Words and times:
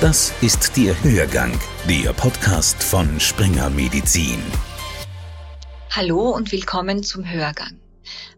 Das 0.00 0.30
ist 0.42 0.76
der 0.76 1.02
Hörgang, 1.02 1.58
der 1.88 2.12
Podcast 2.12 2.82
von 2.82 3.18
Springer 3.18 3.70
Medizin. 3.70 4.42
Hallo 5.90 6.28
und 6.32 6.52
willkommen 6.52 7.02
zum 7.02 7.24
Hörgang. 7.24 7.80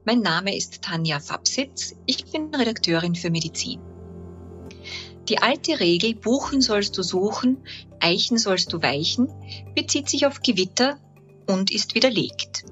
Mein 0.04 0.20
Name 0.20 0.56
ist 0.56 0.82
Tanja 0.82 1.18
Fabsitz, 1.18 1.96
ich 2.06 2.26
bin 2.26 2.54
Redakteurin 2.54 3.16
für 3.16 3.30
Medizin. 3.30 3.80
Die 5.28 5.38
alte 5.38 5.80
Regel 5.80 6.14
Buchen 6.14 6.60
sollst 6.60 6.96
du 6.96 7.02
suchen, 7.02 7.56
Eichen 7.98 8.38
sollst 8.38 8.72
du 8.72 8.80
weichen 8.80 9.28
bezieht 9.74 10.08
sich 10.08 10.26
auf 10.26 10.42
Gewitter 10.42 11.00
und 11.48 11.72
ist 11.72 11.96
widerlegt. 11.96 12.66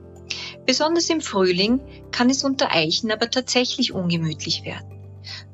Besonders 0.64 1.10
im 1.10 1.20
Frühling 1.20 1.80
kann 2.12 2.30
es 2.30 2.44
unter 2.44 2.70
Eichen 2.70 3.10
aber 3.10 3.28
tatsächlich 3.30 3.92
ungemütlich 3.92 4.64
werden. 4.64 4.95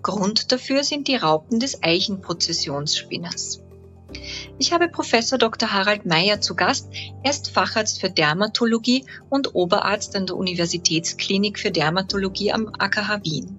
Grund 0.02 0.52
dafür 0.52 0.84
sind 0.84 1.08
die 1.08 1.16
Raupen 1.16 1.60
des 1.60 1.82
Eichenprozessionsspinners. 1.82 3.60
Ich 4.58 4.72
habe 4.72 4.88
Professor 4.88 5.38
Dr. 5.38 5.72
Harald 5.72 6.06
Meyer 6.06 6.40
zu 6.40 6.54
Gast. 6.54 6.88
Er 7.22 7.30
ist 7.30 7.50
Facharzt 7.50 8.00
für 8.00 8.10
Dermatologie 8.10 9.04
und 9.30 9.54
Oberarzt 9.54 10.14
an 10.16 10.26
der 10.26 10.36
Universitätsklinik 10.36 11.58
für 11.58 11.70
Dermatologie 11.70 12.52
am 12.52 12.68
AKH 12.78 13.24
Wien. 13.24 13.58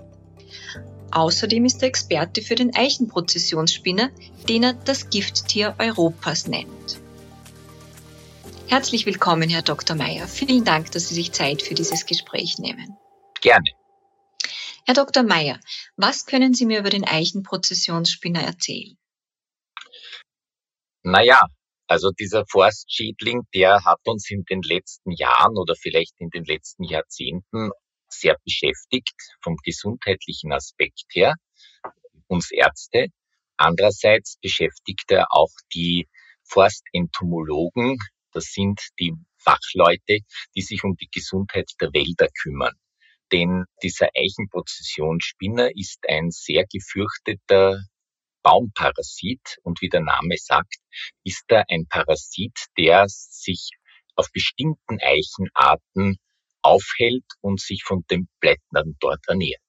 Außerdem 1.12 1.66
ist 1.66 1.82
er 1.82 1.90
Experte 1.90 2.42
für 2.42 2.56
den 2.56 2.76
Eichenprozessionsspinner, 2.76 4.10
den 4.50 4.64
er 4.64 4.74
das 4.74 5.10
Gifttier 5.10 5.76
Europas 5.78 6.48
nennt. 6.48 7.00
Herzlich 8.68 9.06
willkommen, 9.06 9.50
Herr 9.50 9.62
Dr. 9.62 9.96
Meyer. 9.96 10.28
Vielen 10.28 10.64
Dank, 10.64 10.92
dass 10.92 11.10
Sie 11.10 11.14
sich 11.14 11.32
Zeit 11.32 11.62
für 11.62 11.76
dieses 11.76 12.08
Gespräch 12.08 12.58
nehmen. 12.58 12.98
Gerne. 13.42 13.66
Herr 14.86 14.96
Dr. 14.96 15.24
Meyer, 15.24 15.60
was 15.96 16.26
können 16.26 16.54
Sie 16.54 16.66
mir 16.66 16.80
über 16.80 16.90
den 16.90 17.06
Eichenprozessionsspinner 17.06 18.42
erzählen? 18.42 18.98
Naja, 21.04 21.42
also 21.88 22.12
dieser 22.12 22.46
Forstschädling, 22.46 23.44
der 23.54 23.86
hat 23.86 24.00
uns 24.06 24.30
in 24.30 24.44
den 24.44 24.62
letzten 24.62 25.12
Jahren 25.12 25.58
oder 25.58 25.76
vielleicht 25.76 26.20
in 26.20 26.30
den 26.30 26.44
letzten 26.44 26.84
Jahrzehnten 26.84 27.72
sehr 28.10 28.38
beschäftigt 28.44 29.16
vom 29.42 29.56
gesundheitlichen 29.64 30.52
Aspekt 30.52 31.06
her, 31.14 31.36
uns 32.28 32.52
Ärzte. 32.52 33.08
Andererseits 33.56 34.38
beschäftigt 34.42 35.12
er 35.12 35.28
auch 35.30 35.52
die 35.74 36.10
Forstentomologen, 36.44 37.98
das 38.34 38.46
sind 38.46 38.82
die 39.00 39.14
Fachleute, 39.38 40.20
die 40.56 40.62
sich 40.62 40.84
um 40.84 40.96
die 40.96 41.10
Gesundheit 41.10 41.72
der 41.80 41.94
Wälder 41.94 42.28
kümmern. 42.42 42.76
Denn 43.34 43.66
dieser 43.82 44.10
Eichenprozessionsspinner 44.14 45.72
ist 45.76 46.00
ein 46.08 46.30
sehr 46.30 46.66
gefürchteter 46.72 47.82
Baumparasit 48.44 49.58
und 49.64 49.82
wie 49.82 49.90
der 49.90 50.02
Name 50.02 50.36
sagt, 50.38 50.76
ist 51.24 51.46
er 51.48 51.66
ein 51.68 51.88
Parasit, 51.88 52.68
der 52.78 53.06
sich 53.08 53.72
auf 54.16 54.32
bestimmten 54.32 55.00
Eichenarten 55.02 56.18
aufhält 56.62 57.26
und 57.42 57.60
sich 57.60 57.84
von 57.84 58.06
den 58.12 58.30
Blättern 58.40 58.96
dort 59.00 59.28
ernährt. 59.28 59.62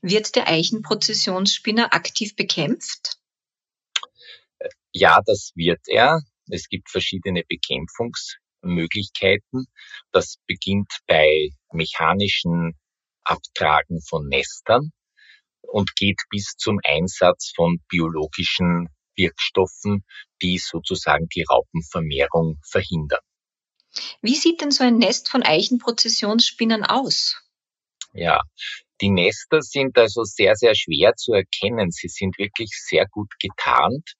Wird 0.00 0.36
der 0.36 0.46
Eichenprozessionsspinner 0.48 1.92
aktiv 1.92 2.36
bekämpft? 2.36 3.16
Ja, 4.92 5.20
das 5.26 5.50
wird 5.56 5.80
er. 5.88 6.20
Es 6.48 6.68
gibt 6.68 6.90
verschiedene 6.90 7.42
Bekämpfungsmöglichkeiten. 8.66 9.66
Das 10.12 10.36
beginnt 10.46 10.90
bei 11.06 11.50
mechanischen 11.72 12.74
Abtragen 13.24 14.00
von 14.02 14.28
Nestern 14.28 14.92
und 15.62 15.94
geht 15.96 16.20
bis 16.30 16.54
zum 16.56 16.78
Einsatz 16.84 17.52
von 17.54 17.78
biologischen 17.88 18.88
Wirkstoffen, 19.16 20.04
die 20.42 20.58
sozusagen 20.58 21.26
die 21.34 21.44
Raupenvermehrung 21.48 22.60
verhindern. 22.68 23.20
Wie 24.20 24.34
sieht 24.34 24.60
denn 24.60 24.70
so 24.70 24.84
ein 24.84 24.98
Nest 24.98 25.30
von 25.30 25.42
Eichenprozessionsspinnern 25.42 26.84
aus? 26.84 27.42
Ja, 28.12 28.42
die 29.00 29.10
Nester 29.10 29.62
sind 29.62 29.96
also 29.98 30.22
sehr, 30.24 30.54
sehr 30.54 30.74
schwer 30.74 31.14
zu 31.16 31.32
erkennen. 31.32 31.90
Sie 31.90 32.08
sind 32.08 32.38
wirklich 32.38 32.70
sehr 32.72 33.06
gut 33.08 33.32
getarnt. 33.40 34.14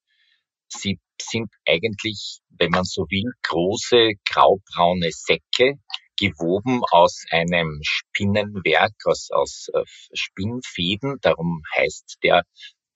Sie 0.69 0.99
sind 1.21 1.49
eigentlich, 1.67 2.41
wenn 2.59 2.71
man 2.71 2.85
so 2.85 3.03
will, 3.09 3.31
große 3.43 4.13
graubraune 4.29 5.11
Säcke, 5.11 5.79
gewoben 6.19 6.83
aus 6.91 7.25
einem 7.31 7.81
Spinnenwerk, 7.83 8.95
aus, 9.05 9.31
aus 9.31 9.69
äh, 9.75 9.83
Spinnfäden. 10.15 11.19
Darum 11.21 11.63
heißt 11.77 12.19
der 12.23 12.43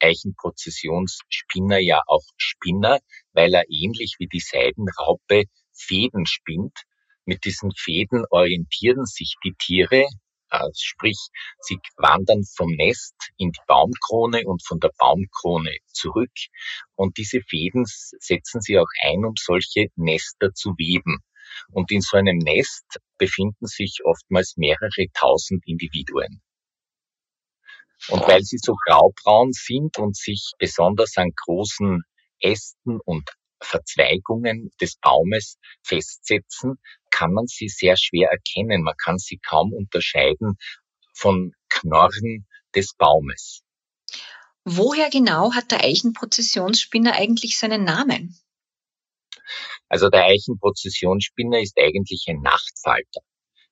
Eichenprozessionsspinner 0.00 1.78
ja 1.78 2.00
auch 2.06 2.25
Spinner, 2.36 2.98
weil 3.32 3.54
er 3.54 3.64
ähnlich 3.69 4.16
wie 4.19 4.28
die 4.28 4.41
Seidenraupe 4.41 5.44
Fäden 5.72 6.26
spinnt. 6.26 6.78
Mit 7.26 7.44
diesen 7.44 7.70
Fäden 7.76 8.25
orientieren 8.31 9.04
sich 9.04 9.34
die 9.44 9.54
Tiere, 9.58 10.06
sprich, 10.75 11.19
sie 11.61 11.78
wandern 11.97 12.44
vom 12.44 12.72
Nest 12.72 13.15
in 13.37 13.50
die 13.53 13.61
Baumkrone 13.66 14.47
und 14.47 14.65
von 14.66 14.81
der 14.81 14.91
Baumkrone 14.97 15.77
zurück. 15.93 16.33
Und 16.94 17.16
diese 17.19 17.41
Fäden 17.41 17.84
setzen 17.87 18.61
sie 18.61 18.78
auch 18.78 18.91
ein, 19.03 19.25
um 19.25 19.34
solche 19.37 19.88
Nester 19.97 20.53
zu 20.53 20.71
weben. 20.77 21.19
Und 21.71 21.91
in 21.91 22.00
so 22.00 22.16
einem 22.16 22.38
Nest 22.38 22.84
befinden 23.19 23.66
sich 23.66 24.00
oftmals 24.05 24.56
mehrere 24.56 25.06
tausend 25.15 25.66
Individuen. 25.66 26.43
Und 28.09 28.27
weil 28.27 28.43
sie 28.43 28.59
so 28.59 28.75
graubraun 28.87 29.53
sind 29.53 29.99
und 29.99 30.17
sich 30.17 30.53
besonders 30.59 31.17
an 31.17 31.31
großen 31.37 32.03
Ästen 32.41 32.99
und 33.05 33.28
Verzweigungen 33.60 34.71
des 34.81 34.97
Baumes 34.97 35.59
festsetzen, 35.82 36.78
kann 37.10 37.32
man 37.32 37.47
sie 37.47 37.69
sehr 37.69 37.97
schwer 37.97 38.31
erkennen. 38.31 38.82
Man 38.82 38.94
kann 38.97 39.19
sie 39.19 39.38
kaum 39.38 39.72
unterscheiden 39.72 40.56
von 41.15 41.53
Knorren 41.69 42.47
des 42.75 42.94
Baumes. 42.97 43.62
Woher 44.65 45.10
genau 45.10 45.53
hat 45.54 45.70
der 45.70 45.84
Eichenprozessionsspinner 45.84 47.15
eigentlich 47.15 47.59
seinen 47.59 47.84
Namen? 47.84 48.38
Also 49.88 50.09
der 50.09 50.25
Eichenprozessionsspinner 50.25 51.60
ist 51.60 51.78
eigentlich 51.78 52.26
ein 52.28 52.41
Nachtfalter. 52.41 53.20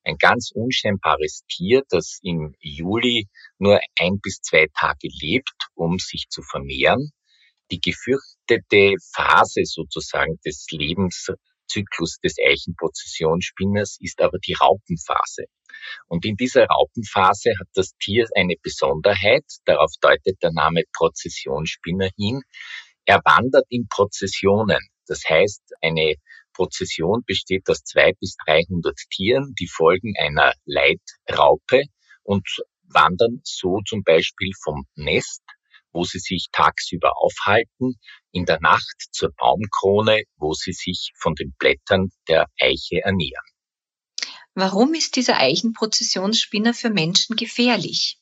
Ein 0.05 0.17
ganz 0.17 0.51
unscheinbares 0.55 1.45
Tier, 1.49 1.83
das 1.91 2.19
im 2.23 2.55
Juli 2.61 3.29
nur 3.59 3.81
ein 3.99 4.19
bis 4.21 4.41
zwei 4.41 4.67
Tage 4.79 5.09
lebt, 5.21 5.69
um 5.75 5.99
sich 5.99 6.29
zu 6.31 6.43
vermehren 6.43 7.13
die 7.71 7.81
gefürchtete 8.49 8.95
Phase 9.15 9.63
sozusagen 9.65 10.39
des 10.45 10.67
Lebenszyklus 10.71 12.19
des 12.23 12.37
Eichenprozessionsspinners 12.39 13.99
ist 14.01 14.21
aber 14.21 14.39
die 14.39 14.55
Raupenphase. 14.55 15.45
Und 16.09 16.25
in 16.25 16.37
dieser 16.37 16.67
Raupenphase 16.67 17.53
hat 17.59 17.69
das 17.75 17.93
Tier 18.01 18.27
eine 18.35 18.55
Besonderheit, 18.63 19.45
darauf 19.65 19.93
deutet 20.01 20.43
der 20.43 20.53
Name 20.53 20.83
Prozessionsspinner 20.93 22.11
hin. 22.17 22.43
Er 23.05 23.21
wandert 23.25 23.67
in 23.69 23.87
Prozessionen. 23.89 24.81
Das 25.07 25.23
heißt, 25.29 25.63
eine 25.81 26.17
Prozession 26.53 27.23
besteht 27.25 27.69
aus 27.69 27.83
zwei 27.85 28.13
bis 28.21 28.37
dreihundert 28.45 28.99
Tieren, 29.11 29.55
die 29.59 29.69
folgen 29.69 30.15
einer 30.19 30.53
Leitraupe 30.65 31.85
und 32.25 32.47
wandern 32.91 33.41
so 33.45 33.81
zum 33.87 34.03
Beispiel 34.03 34.53
vom 34.63 34.85
Nest 34.97 35.43
wo 35.99 36.05
sie 36.05 36.21
sich 36.21 36.47
tagsüber 36.53 37.17
aufhalten, 37.17 37.99
in 38.31 38.45
der 38.45 38.61
Nacht 38.61 39.09
zur 39.11 39.33
Baumkrone, 39.37 40.23
wo 40.37 40.53
sie 40.53 40.73
sich 40.73 41.11
von 41.19 41.35
den 41.35 41.55
Blättern 41.59 42.11
der 42.29 42.47
Eiche 42.61 43.03
ernähren. 43.03 43.45
Warum 44.55 44.95
ist 44.95 45.17
dieser 45.17 45.39
Eichenprozessionsspinner 45.39 46.73
für 46.73 46.91
Menschen 46.91 47.35
gefährlich? 47.35 48.21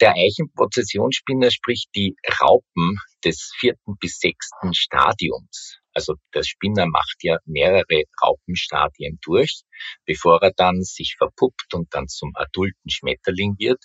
Der 0.00 0.12
Eichenprozessionsspinner 0.16 1.50
spricht 1.50 1.88
die 1.94 2.14
Raupen 2.38 2.98
des 3.24 3.52
vierten 3.58 3.96
bis 3.98 4.18
sechsten 4.18 4.74
Stadiums. 4.74 5.78
Also 5.94 6.16
der 6.34 6.42
Spinner 6.42 6.86
macht 6.86 7.16
ja 7.22 7.38
mehrere 7.46 8.02
Raupenstadien 8.22 9.18
durch, 9.22 9.62
bevor 10.04 10.42
er 10.42 10.52
dann 10.54 10.82
sich 10.82 11.14
verpuppt 11.16 11.72
und 11.72 11.94
dann 11.94 12.06
zum 12.06 12.32
adulten 12.34 12.90
Schmetterling 12.90 13.54
wird 13.58 13.82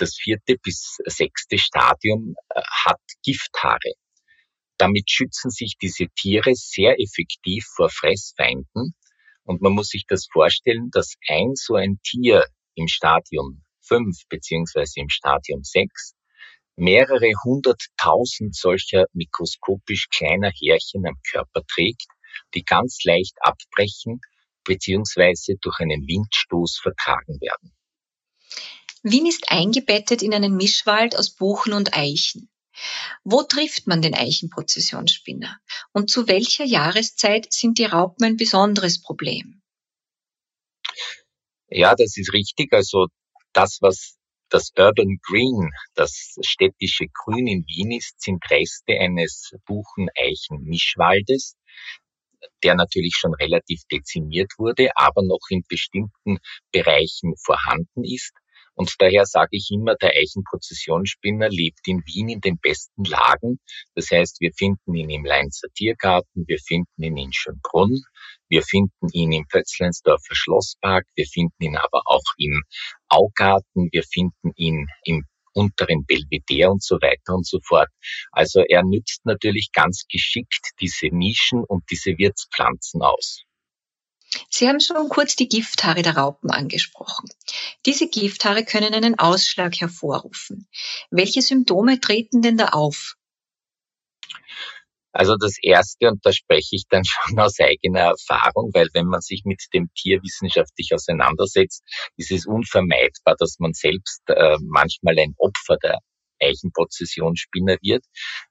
das 0.00 0.14
vierte 0.14 0.56
bis 0.62 0.98
sechste 1.04 1.58
Stadium 1.58 2.34
äh, 2.48 2.62
hat 2.84 3.00
Gifthaare. 3.22 3.94
Damit 4.78 5.10
schützen 5.10 5.50
sich 5.50 5.74
diese 5.80 6.06
Tiere 6.16 6.54
sehr 6.54 6.98
effektiv 6.98 7.66
vor 7.76 7.90
Fressfeinden. 7.90 8.94
Und 9.44 9.60
man 9.60 9.72
muss 9.72 9.88
sich 9.88 10.04
das 10.06 10.26
vorstellen, 10.32 10.88
dass 10.90 11.16
ein 11.28 11.54
so 11.54 11.74
ein 11.74 12.00
Tier 12.02 12.46
im 12.74 12.88
Stadium 12.88 13.62
5 13.82 14.16
beziehungsweise 14.28 15.00
im 15.00 15.10
Stadium 15.10 15.62
6 15.62 16.14
mehrere 16.76 17.30
hunderttausend 17.44 18.56
solcher 18.56 19.04
mikroskopisch 19.12 20.08
kleiner 20.08 20.50
Härchen 20.50 21.06
am 21.06 21.16
Körper 21.30 21.62
trägt, 21.66 22.06
die 22.54 22.62
ganz 22.62 23.04
leicht 23.04 23.36
abbrechen 23.40 24.20
beziehungsweise 24.64 25.56
durch 25.60 25.80
einen 25.80 26.06
Windstoß 26.06 26.78
vertragen 26.82 27.38
werden. 27.40 27.74
Wien 29.02 29.26
ist 29.26 29.50
eingebettet 29.50 30.22
in 30.22 30.34
einen 30.34 30.56
Mischwald 30.56 31.16
aus 31.16 31.30
Buchen 31.30 31.72
und 31.72 31.94
Eichen. 31.94 32.50
Wo 33.24 33.42
trifft 33.42 33.86
man 33.86 34.02
den 34.02 34.14
Eichenprozessionsspinner? 34.14 35.58
Und 35.92 36.10
zu 36.10 36.28
welcher 36.28 36.64
Jahreszeit 36.64 37.52
sind 37.52 37.78
die 37.78 37.84
Raupen 37.84 38.24
ein 38.24 38.36
besonderes 38.36 39.00
Problem? 39.00 39.62
Ja, 41.68 41.94
das 41.94 42.16
ist 42.16 42.32
richtig. 42.32 42.72
Also 42.72 43.06
das, 43.52 43.78
was 43.80 44.16
das 44.48 44.72
Urban 44.76 45.18
Green, 45.22 45.70
das 45.94 46.36
städtische 46.42 47.06
Grün 47.12 47.46
in 47.46 47.64
Wien 47.66 47.92
ist, 47.92 48.20
sind 48.20 48.42
Reste 48.50 48.94
eines 48.98 49.52
Buchen-Eichen-Mischwaldes, 49.66 51.56
der 52.62 52.74
natürlich 52.74 53.14
schon 53.16 53.34
relativ 53.34 53.82
dezimiert 53.90 54.52
wurde, 54.58 54.90
aber 54.96 55.22
noch 55.22 55.46
in 55.50 55.62
bestimmten 55.68 56.38
Bereichen 56.72 57.36
vorhanden 57.36 58.04
ist. 58.04 58.32
Und 58.80 58.94
daher 58.96 59.26
sage 59.26 59.58
ich 59.58 59.68
immer, 59.70 59.94
der 59.94 60.14
Eichenprozessionsspinner 60.16 61.50
lebt 61.50 61.80
in 61.86 62.02
Wien 62.06 62.30
in 62.30 62.40
den 62.40 62.56
besten 62.56 63.04
Lagen. 63.04 63.60
Das 63.94 64.10
heißt, 64.10 64.40
wir 64.40 64.52
finden 64.56 64.94
ihn 64.94 65.10
im 65.10 65.26
Leinzer 65.26 65.68
Tiergarten, 65.74 66.44
wir 66.46 66.56
finden 66.66 67.02
ihn 67.02 67.18
in 67.18 67.30
Schönbrunn, 67.30 68.00
wir 68.48 68.62
finden 68.62 69.08
ihn 69.12 69.32
im 69.32 69.46
Pötzleinsdorfer 69.46 70.34
Schlosspark, 70.34 71.04
wir 71.14 71.26
finden 71.26 71.62
ihn 71.62 71.76
aber 71.76 72.00
auch 72.06 72.24
im 72.38 72.62
Augarten, 73.10 73.90
wir 73.92 74.02
finden 74.02 74.52
ihn 74.56 74.86
im 75.04 75.26
unteren 75.52 76.06
Belvedere 76.06 76.70
und 76.70 76.82
so 76.82 76.94
weiter 77.02 77.34
und 77.34 77.46
so 77.46 77.58
fort. 77.62 77.90
Also 78.32 78.62
er 78.66 78.82
nützt 78.82 79.26
natürlich 79.26 79.72
ganz 79.74 80.06
geschickt 80.10 80.70
diese 80.80 81.08
Nischen 81.08 81.64
und 81.64 81.84
diese 81.90 82.16
Wirtspflanzen 82.16 83.02
aus. 83.02 83.42
Sie 84.50 84.68
haben 84.68 84.80
schon 84.80 85.08
kurz 85.08 85.36
die 85.36 85.48
Gifthaare 85.48 86.02
der 86.02 86.16
Raupen 86.16 86.50
angesprochen. 86.50 87.30
Diese 87.86 88.08
Gifthaare 88.08 88.64
können 88.64 88.92
einen 88.92 89.18
Ausschlag 89.18 89.80
hervorrufen. 89.80 90.68
Welche 91.10 91.40
Symptome 91.40 92.00
treten 92.00 92.42
denn 92.42 92.56
da 92.56 92.70
auf? 92.70 93.14
Also 95.12 95.36
das 95.36 95.56
Erste, 95.60 96.08
und 96.08 96.24
da 96.24 96.32
spreche 96.32 96.76
ich 96.76 96.84
dann 96.88 97.02
schon 97.06 97.38
aus 97.38 97.58
eigener 97.60 98.00
Erfahrung, 98.00 98.70
weil 98.74 98.88
wenn 98.92 99.06
man 99.06 99.20
sich 99.20 99.42
mit 99.44 99.62
dem 99.72 99.88
Tier 99.94 100.22
wissenschaftlich 100.22 100.90
auseinandersetzt, 100.94 101.82
ist 102.16 102.32
es 102.32 102.46
unvermeidbar, 102.46 103.36
dass 103.38 103.56
man 103.58 103.72
selbst 103.72 104.22
äh, 104.26 104.56
manchmal 104.62 105.18
ein 105.18 105.34
Opfer 105.38 105.76
der 105.82 105.98
Eichenprozessionsspinner 106.40 107.76
wird. 107.82 108.04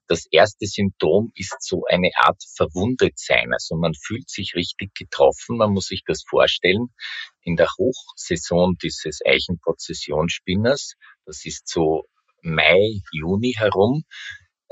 Das 0.06 0.26
erste 0.30 0.66
Symptom 0.66 1.32
ist 1.34 1.56
so 1.60 1.84
eine 1.88 2.10
Art 2.16 2.42
Verwundetsein. 2.56 3.52
Also 3.52 3.76
man 3.76 3.94
fühlt 3.94 4.28
sich 4.28 4.54
richtig 4.54 4.94
getroffen. 4.94 5.58
Man 5.58 5.72
muss 5.72 5.86
sich 5.86 6.02
das 6.06 6.22
vorstellen. 6.28 6.88
In 7.42 7.56
der 7.56 7.68
Hochsaison 7.78 8.76
dieses 8.82 9.20
Eichenprozessionsspinners, 9.24 10.94
das 11.26 11.44
ist 11.44 11.68
so 11.68 12.04
Mai, 12.42 13.00
Juni 13.12 13.52
herum, 13.54 14.04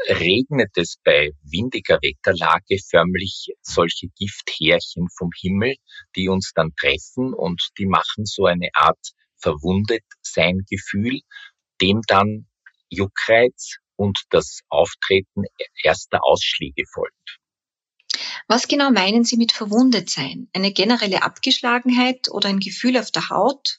regnet 0.07 0.71
es 0.77 0.97
bei 1.05 1.33
windiger 1.43 1.99
Wetterlage 2.01 2.79
förmlich 2.89 3.49
solche 3.63 4.09
Gifthärchen 4.17 5.09
vom 5.17 5.31
Himmel, 5.39 5.75
die 6.17 6.29
uns 6.29 6.53
dann 6.55 6.75
treffen 6.79 7.35
und 7.35 7.61
die 7.79 7.87
machen 7.87 8.25
so 8.25 8.47
eine 8.47 8.69
Art 8.75 9.13
Verwundetsein-Gefühl, 9.41 11.21
dem 11.81 12.03
dann 12.07 12.48
Juckreiz 12.91 13.77
und 13.97 14.19
das 14.31 14.61
Auftreten 14.69 15.45
erster 15.83 16.21
Ausschläge 16.23 16.85
folgt. 16.93 17.39
Was 18.47 18.69
genau 18.69 18.91
meinen 18.91 19.25
Sie 19.25 19.37
mit 19.37 19.53
verwundet 19.53 20.09
sein? 20.09 20.49
Eine 20.53 20.73
generelle 20.73 21.23
Abgeschlagenheit 21.23 22.29
oder 22.31 22.49
ein 22.49 22.61
Gefühl 22.61 22.97
auf 22.97 23.11
der 23.11 23.29
Haut? 23.29 23.77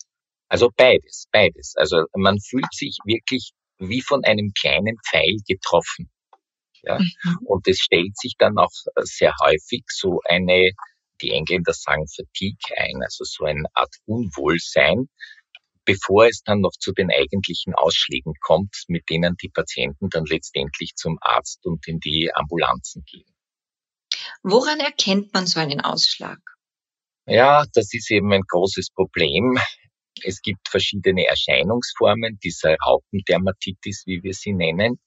Also 0.48 0.70
beides, 0.76 1.26
beides. 1.32 1.74
Also 1.76 2.06
man 2.16 2.40
fühlt 2.40 2.72
sich 2.74 2.98
wirklich 3.06 3.52
wie 3.78 4.02
von 4.02 4.24
einem 4.24 4.52
kleinen 4.60 4.98
Pfeil 5.08 5.38
getroffen. 5.48 6.10
Ja? 6.84 7.00
Mhm. 7.00 7.38
Und 7.46 7.68
es 7.68 7.80
stellt 7.80 8.18
sich 8.18 8.34
dann 8.38 8.58
auch 8.58 8.72
sehr 9.02 9.34
häufig 9.42 9.84
so 9.88 10.20
eine, 10.26 10.72
die 11.22 11.32
Engländer 11.32 11.74
sagen 11.74 12.06
Fatigue 12.08 12.78
ein, 12.78 13.02
also 13.04 13.24
so 13.24 13.46
eine 13.46 13.66
Art 13.74 13.96
Unwohlsein, 14.06 15.10
bevor 15.90 16.28
es 16.28 16.44
dann 16.44 16.62
noch 16.62 16.74
zu 16.78 16.92
den 16.92 17.10
eigentlichen 17.10 17.74
Ausschlägen 17.74 18.34
kommt, 18.42 18.84
mit 18.90 19.10
denen 19.10 19.36
die 19.42 19.50
Patienten 19.50 20.10
dann 20.10 20.26
letztendlich 20.26 20.94
zum 20.94 21.18
Arzt 21.20 21.66
und 21.66 21.88
in 21.88 22.00
die 22.00 22.30
Ambulanzen 22.32 23.04
gehen. 23.06 23.34
Woran 24.44 24.80
erkennt 24.80 25.34
man 25.34 25.48
so 25.48 25.60
einen 25.60 25.82
Ausschlag? 25.82 26.38
Ja, 27.26 27.66
das 27.74 27.92
ist 27.92 28.12
eben 28.12 28.32
ein 28.32 28.44
großes 28.48 28.92
Problem. 28.92 29.58
Es 30.24 30.42
gibt 30.44 30.70
verschiedene 30.70 31.26
Erscheinungsformen 31.26 32.38
dieser 32.44 32.76
Raupendermatitis, 32.86 34.04
wie 34.06 34.22
wir 34.22 34.34
sie 34.34 34.54
nennen. 34.54 35.00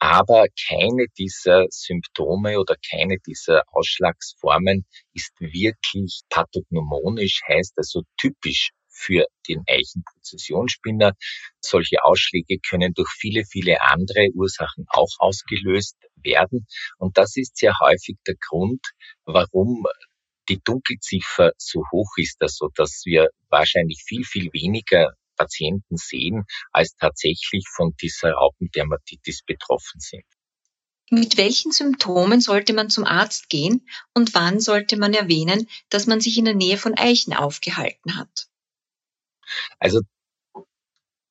Aber 0.00 0.46
keine 0.68 1.06
dieser 1.16 1.66
Symptome 1.70 2.58
oder 2.58 2.74
keine 2.90 3.18
dieser 3.24 3.62
Ausschlagsformen 3.70 4.84
ist 5.12 5.30
wirklich 5.38 6.22
pathognomonisch, 6.28 7.40
heißt 7.46 7.74
also 7.76 8.02
typisch 8.16 8.70
für 8.94 9.26
den 9.48 9.62
Eichenprozessionsspinner. 9.66 11.12
Solche 11.60 12.02
Ausschläge 12.02 12.58
können 12.58 12.94
durch 12.94 13.10
viele, 13.10 13.44
viele 13.44 13.82
andere 13.82 14.30
Ursachen 14.34 14.86
auch 14.88 15.10
ausgelöst 15.18 15.96
werden. 16.16 16.66
Und 16.98 17.18
das 17.18 17.36
ist 17.36 17.56
sehr 17.56 17.74
häufig 17.80 18.16
der 18.26 18.36
Grund, 18.36 18.80
warum 19.24 19.84
die 20.48 20.60
Dunkelziffer 20.62 21.52
so 21.58 21.82
hoch 21.90 22.12
ist, 22.16 22.40
also 22.40 22.68
dass 22.74 23.02
wir 23.04 23.28
wahrscheinlich 23.48 24.02
viel, 24.06 24.24
viel 24.24 24.52
weniger 24.52 25.12
Patienten 25.36 25.96
sehen, 25.96 26.44
als 26.70 26.94
tatsächlich 26.96 27.64
von 27.74 27.94
dieser 28.00 28.32
Raupendermatitis 28.32 29.42
betroffen 29.44 30.00
sind. 30.00 30.24
Mit 31.10 31.36
welchen 31.36 31.72
Symptomen 31.72 32.40
sollte 32.40 32.72
man 32.72 32.88
zum 32.88 33.04
Arzt 33.04 33.48
gehen 33.48 33.86
und 34.14 34.34
wann 34.34 34.58
sollte 34.60 34.96
man 34.96 35.12
erwähnen, 35.12 35.68
dass 35.90 36.06
man 36.06 36.20
sich 36.20 36.38
in 36.38 36.46
der 36.46 36.54
Nähe 36.54 36.78
von 36.78 36.94
Eichen 36.96 37.34
aufgehalten 37.34 38.16
hat? 38.16 38.48
Also 39.78 40.00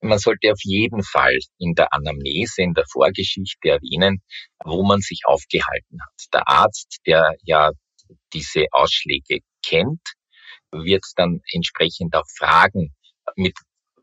man 0.01 0.19
sollte 0.19 0.51
auf 0.51 0.59
jeden 0.63 1.03
Fall 1.03 1.37
in 1.59 1.75
der 1.75 1.93
Anamnese, 1.93 2.61
in 2.61 2.73
der 2.73 2.85
Vorgeschichte 2.91 3.69
erwähnen, 3.69 4.21
wo 4.63 4.83
man 4.85 4.99
sich 4.99 5.21
aufgehalten 5.25 5.99
hat. 6.01 6.33
Der 6.33 6.47
Arzt, 6.47 6.97
der 7.05 7.33
ja 7.43 7.71
diese 8.33 8.65
Ausschläge 8.71 9.39
kennt, 9.65 10.01
wird 10.71 11.05
dann 11.15 11.39
entsprechend 11.53 12.15
auch 12.15 12.27
fragen, 12.37 12.93
mit 13.35 13.57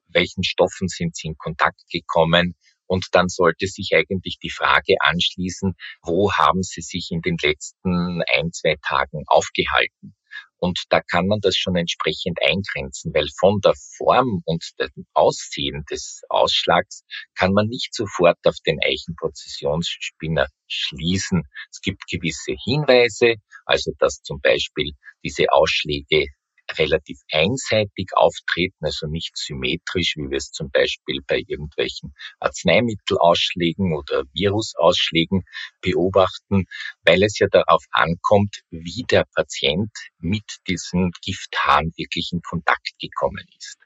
welchen 0.08 0.42
Stoffen 0.42 0.88
sind 0.88 1.14
Sie 1.16 1.28
in 1.28 1.36
Kontakt 1.36 1.82
gekommen, 1.90 2.56
und 2.86 3.06
dann 3.12 3.28
sollte 3.28 3.68
sich 3.68 3.90
eigentlich 3.94 4.38
die 4.42 4.50
Frage 4.50 4.96
anschließen, 4.98 5.74
wo 6.02 6.32
haben 6.32 6.64
Sie 6.64 6.80
sich 6.80 7.10
in 7.12 7.20
den 7.20 7.36
letzten 7.40 8.22
ein, 8.34 8.50
zwei 8.52 8.74
Tagen 8.82 9.22
aufgehalten? 9.28 10.16
Und 10.60 10.78
da 10.90 11.00
kann 11.00 11.26
man 11.26 11.40
das 11.40 11.56
schon 11.56 11.76
entsprechend 11.76 12.38
eingrenzen, 12.42 13.12
weil 13.14 13.26
von 13.38 13.60
der 13.64 13.74
Form 13.96 14.42
und 14.44 14.64
dem 14.78 15.06
Aussehen 15.14 15.84
des 15.90 16.22
Ausschlags 16.28 17.02
kann 17.34 17.52
man 17.52 17.66
nicht 17.66 17.94
sofort 17.94 18.38
auf 18.44 18.56
den 18.66 18.78
Eichenprozessionsspinner 18.84 20.46
schließen. 20.68 21.42
Es 21.70 21.80
gibt 21.80 22.02
gewisse 22.10 22.54
Hinweise, 22.64 23.36
also 23.64 23.92
dass 23.98 24.22
zum 24.22 24.40
Beispiel 24.40 24.92
diese 25.24 25.46
Ausschläge 25.50 26.26
relativ 26.78 27.18
einseitig 27.30 28.10
auftreten, 28.14 28.84
also 28.84 29.06
nicht 29.06 29.36
symmetrisch, 29.36 30.14
wie 30.16 30.30
wir 30.30 30.38
es 30.38 30.50
zum 30.50 30.70
Beispiel 30.70 31.20
bei 31.26 31.42
irgendwelchen 31.46 32.14
Arzneimittelausschlägen 32.40 33.94
oder 33.94 34.24
Virusausschlägen 34.32 35.44
beobachten, 35.80 36.66
weil 37.04 37.22
es 37.22 37.38
ja 37.38 37.46
darauf 37.50 37.84
ankommt, 37.90 38.62
wie 38.70 39.04
der 39.08 39.26
Patient 39.34 39.90
mit 40.18 40.44
diesen 40.68 41.12
Gifthaaren 41.22 41.92
wirklich 41.96 42.30
in 42.32 42.42
Kontakt 42.42 42.92
gekommen 43.00 43.46
ist. 43.58 43.78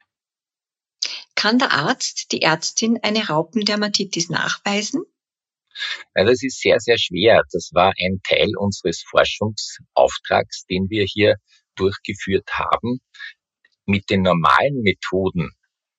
Kann 1.35 1.59
der 1.59 1.73
Arzt, 1.73 2.33
die 2.33 2.43
Ärztin 2.43 3.01
eine 3.03 3.27
Raupendermatitis 3.27 4.31
nachweisen? 4.31 5.03
Ja, 6.15 6.25
das 6.25 6.43
ist 6.43 6.61
sehr, 6.61 6.79
sehr 6.79 6.99
schwer. 6.99 7.43
Das 7.51 7.71
war 7.73 7.93
ein 8.01 8.21
Teil 8.23 8.57
unseres 8.57 9.03
Forschungsauftrags, 9.03 10.67
den 10.67 10.89
wir 10.89 11.05
hier 11.05 11.37
durchgeführt 11.77 12.49
haben, 12.53 13.01
mit 13.87 14.09
den 14.11 14.23
normalen 14.23 14.83
Methoden, 14.83 15.51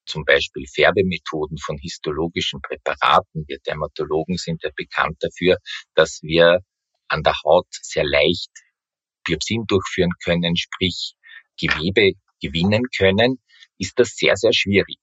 zum 0.05 0.23
Beispiel 0.23 0.65
Färbemethoden 0.67 1.57
von 1.57 1.77
histologischen 1.77 2.61
Präparaten, 2.61 3.45
wir 3.47 3.59
Dermatologen 3.59 4.37
sind 4.37 4.63
ja 4.63 4.69
bekannt 4.75 5.17
dafür, 5.19 5.57
dass 5.95 6.19
wir 6.21 6.59
an 7.07 7.23
der 7.23 7.33
Haut 7.43 7.67
sehr 7.69 8.05
leicht 8.05 8.51
Biopsien 9.23 9.65
durchführen 9.67 10.11
können, 10.23 10.55
sprich 10.55 11.15
Gewebe 11.59 12.13
gewinnen 12.41 12.83
können, 12.95 13.41
ist 13.77 13.97
das 13.97 14.15
sehr, 14.15 14.35
sehr 14.35 14.53
schwierig. 14.53 14.99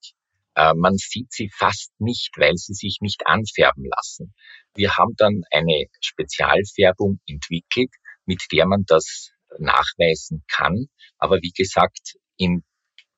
Äh, 0.55 0.75
man 0.75 0.97
sieht 0.97 1.33
sie 1.33 1.51
fast 1.53 1.93
nicht, 1.99 2.31
weil 2.37 2.57
sie 2.57 2.75
sich 2.75 2.99
nicht 3.01 3.27
anfärben 3.27 3.85
lassen. 3.85 4.35
Wir 4.75 4.97
haben 4.97 5.15
dann 5.17 5.43
eine 5.51 5.87
Spezialfärbung 6.01 7.21
entwickelt, 7.27 7.91
mit 8.27 8.43
der 8.53 8.67
man 8.67 8.85
das 8.87 9.32
nachweisen 9.59 10.45
kann. 10.49 10.87
Aber 11.19 11.39
wie 11.43 11.53
gesagt, 11.55 12.15
im, 12.37 12.63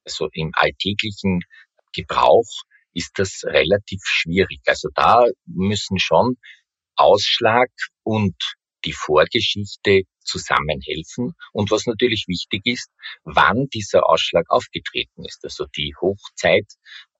also 0.05 0.29
im 0.33 0.50
alltäglichen 0.55 1.41
Gebrauch 1.93 2.49
ist 2.93 3.12
das 3.17 3.43
relativ 3.45 4.00
schwierig. 4.05 4.61
Also 4.67 4.88
da 4.95 5.26
müssen 5.47 5.99
schon 5.99 6.37
Ausschlag 6.97 7.71
und 8.03 8.37
die 8.85 8.93
Vorgeschichte 8.93 10.03
zusammenhelfen 10.21 11.33
und 11.53 11.71
was 11.71 11.87
natürlich 11.87 12.26
wichtig 12.29 12.67
ist, 12.67 12.91
wann 13.25 13.69
dieser 13.73 14.07
Ausschlag 14.09 14.45
aufgetreten 14.49 15.25
ist. 15.25 15.43
Also 15.45 15.67
die 15.76 15.95
Hochzeit 16.00 16.67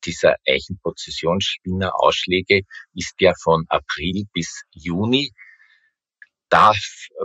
dieser 0.05 0.37
Eichenprozessionsspinner-Ausschläge 0.47 2.63
ist 2.95 3.15
ja 3.21 3.33
von 3.43 3.65
April 3.69 4.25
bis 4.33 4.63
Juni. 4.73 5.33
Da 6.55 6.71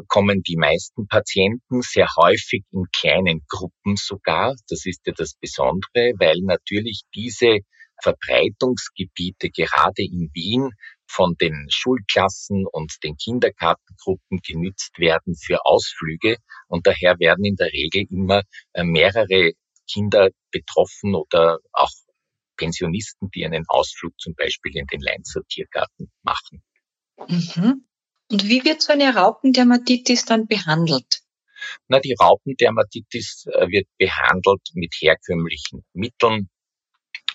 kommen 0.07 0.41
die 0.41 0.57
meisten 0.57 1.07
Patienten 1.07 1.83
sehr 1.83 2.07
häufig 2.17 2.63
in 2.71 2.85
kleinen 2.91 3.45
Gruppen 3.47 3.95
sogar. 3.95 4.55
Das 4.69 4.87
ist 4.87 5.05
ja 5.05 5.13
das 5.15 5.35
Besondere, 5.39 6.13
weil 6.17 6.37
natürlich 6.41 7.03
diese 7.13 7.59
Verbreitungsgebiete 8.01 9.51
gerade 9.51 10.01
in 10.01 10.31
Wien 10.33 10.71
von 11.05 11.35
den 11.39 11.67
Schulklassen 11.69 12.65
und 12.71 12.91
den 13.03 13.17
Kindergartengruppen 13.17 14.39
genützt 14.43 14.97
werden 14.97 15.35
für 15.35 15.59
Ausflüge 15.63 16.37
und 16.67 16.87
daher 16.87 17.19
werden 17.19 17.45
in 17.45 17.55
der 17.55 17.71
Regel 17.71 18.07
immer 18.09 18.41
äh, 18.73 18.83
mehrere 18.83 19.51
Kinder 19.87 20.29
betroffen 20.49 21.13
oder 21.13 21.59
auch 21.73 21.91
Pensionisten, 22.57 23.29
die 23.35 23.45
einen 23.45 23.65
Ausflug 23.67 24.19
zum 24.19 24.33
Beispiel 24.33 24.75
in 24.75 24.87
den 24.87 25.01
Leinzer 25.01 25.41
Tiergarten 25.47 26.09
machen. 26.23 26.63
Mhm. 27.27 27.85
Und 28.31 28.47
wie 28.47 28.63
wird 28.63 28.81
so 28.81 28.93
eine 28.93 29.15
Raupendermatitis 29.15 30.25
dann 30.25 30.47
behandelt? 30.47 31.21
Na, 31.87 31.99
die 31.99 32.15
Raupendermatitis 32.19 33.47
äh, 33.51 33.67
wird 33.67 33.87
behandelt 33.97 34.61
mit 34.73 34.93
herkömmlichen 34.99 35.83
Mitteln, 35.93 36.49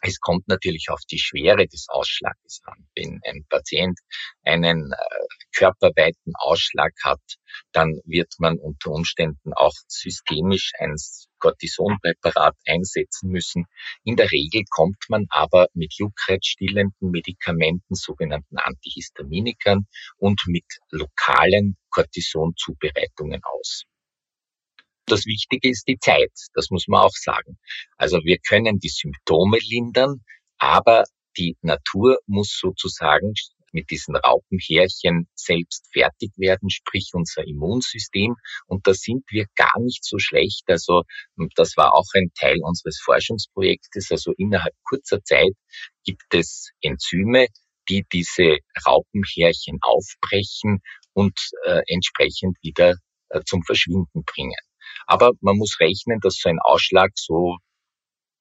es 0.06 0.20
kommt 0.20 0.48
natürlich 0.48 0.90
auf 0.90 1.00
die 1.10 1.18
Schwere 1.18 1.66
des 1.66 1.86
Ausschlages 1.88 2.60
an. 2.64 2.86
Wenn 2.94 3.20
ein 3.24 3.46
Patient 3.48 3.98
einen 4.42 4.92
äh, 4.92 4.96
körperweiten 5.56 6.34
Ausschlag 6.36 6.92
hat, 7.02 7.22
dann 7.72 8.00
wird 8.04 8.34
man 8.38 8.58
unter 8.58 8.90
Umständen 8.90 9.54
auch 9.54 9.72
systemisch 9.88 10.72
ein 10.78 10.94
Cortisonpräparat 11.44 12.56
einsetzen 12.66 13.28
müssen. 13.28 13.66
In 14.02 14.16
der 14.16 14.32
Regel 14.32 14.64
kommt 14.70 15.04
man 15.08 15.26
aber 15.28 15.66
mit 15.74 15.92
juckreizstillenden 15.92 17.10
Medikamenten, 17.10 17.94
sogenannten 17.94 18.56
Antihistaminikern 18.56 19.86
und 20.16 20.40
mit 20.46 20.64
lokalen 20.90 21.76
Cortisonzubereitungen 21.90 23.42
aus. 23.44 23.84
Das 25.04 25.26
Wichtige 25.26 25.68
ist 25.68 25.86
die 25.86 25.98
Zeit, 25.98 26.32
das 26.54 26.70
muss 26.70 26.88
man 26.88 27.02
auch 27.02 27.12
sagen. 27.14 27.58
Also 27.98 28.20
wir 28.24 28.38
können 28.38 28.78
die 28.78 28.88
Symptome 28.88 29.58
lindern, 29.60 30.24
aber 30.56 31.04
die 31.36 31.58
Natur 31.60 32.20
muss 32.26 32.58
sozusagen 32.58 33.34
mit 33.74 33.90
diesen 33.90 34.16
Raupenhärchen 34.16 35.28
selbst 35.34 35.88
fertig 35.92 36.32
werden, 36.36 36.70
sprich 36.70 37.10
unser 37.12 37.46
Immunsystem. 37.46 38.36
Und 38.66 38.86
da 38.86 38.94
sind 38.94 39.24
wir 39.28 39.46
gar 39.56 39.78
nicht 39.80 40.04
so 40.04 40.18
schlecht. 40.18 40.62
Also 40.68 41.02
das 41.56 41.76
war 41.76 41.92
auch 41.94 42.06
ein 42.14 42.30
Teil 42.38 42.58
unseres 42.62 43.00
Forschungsprojektes. 43.04 44.10
Also 44.10 44.32
innerhalb 44.38 44.74
kurzer 44.84 45.22
Zeit 45.22 45.52
gibt 46.04 46.32
es 46.32 46.70
Enzyme, 46.80 47.48
die 47.88 48.04
diese 48.10 48.58
Raupenhärchen 48.86 49.78
aufbrechen 49.82 50.80
und 51.12 51.38
äh, 51.66 51.82
entsprechend 51.86 52.56
wieder 52.62 52.94
äh, 53.28 53.40
zum 53.44 53.62
Verschwinden 53.64 54.24
bringen. 54.24 54.58
Aber 55.06 55.32
man 55.40 55.56
muss 55.56 55.78
rechnen, 55.80 56.20
dass 56.20 56.38
so 56.40 56.48
ein 56.48 56.58
Ausschlag 56.62 57.10
so 57.14 57.58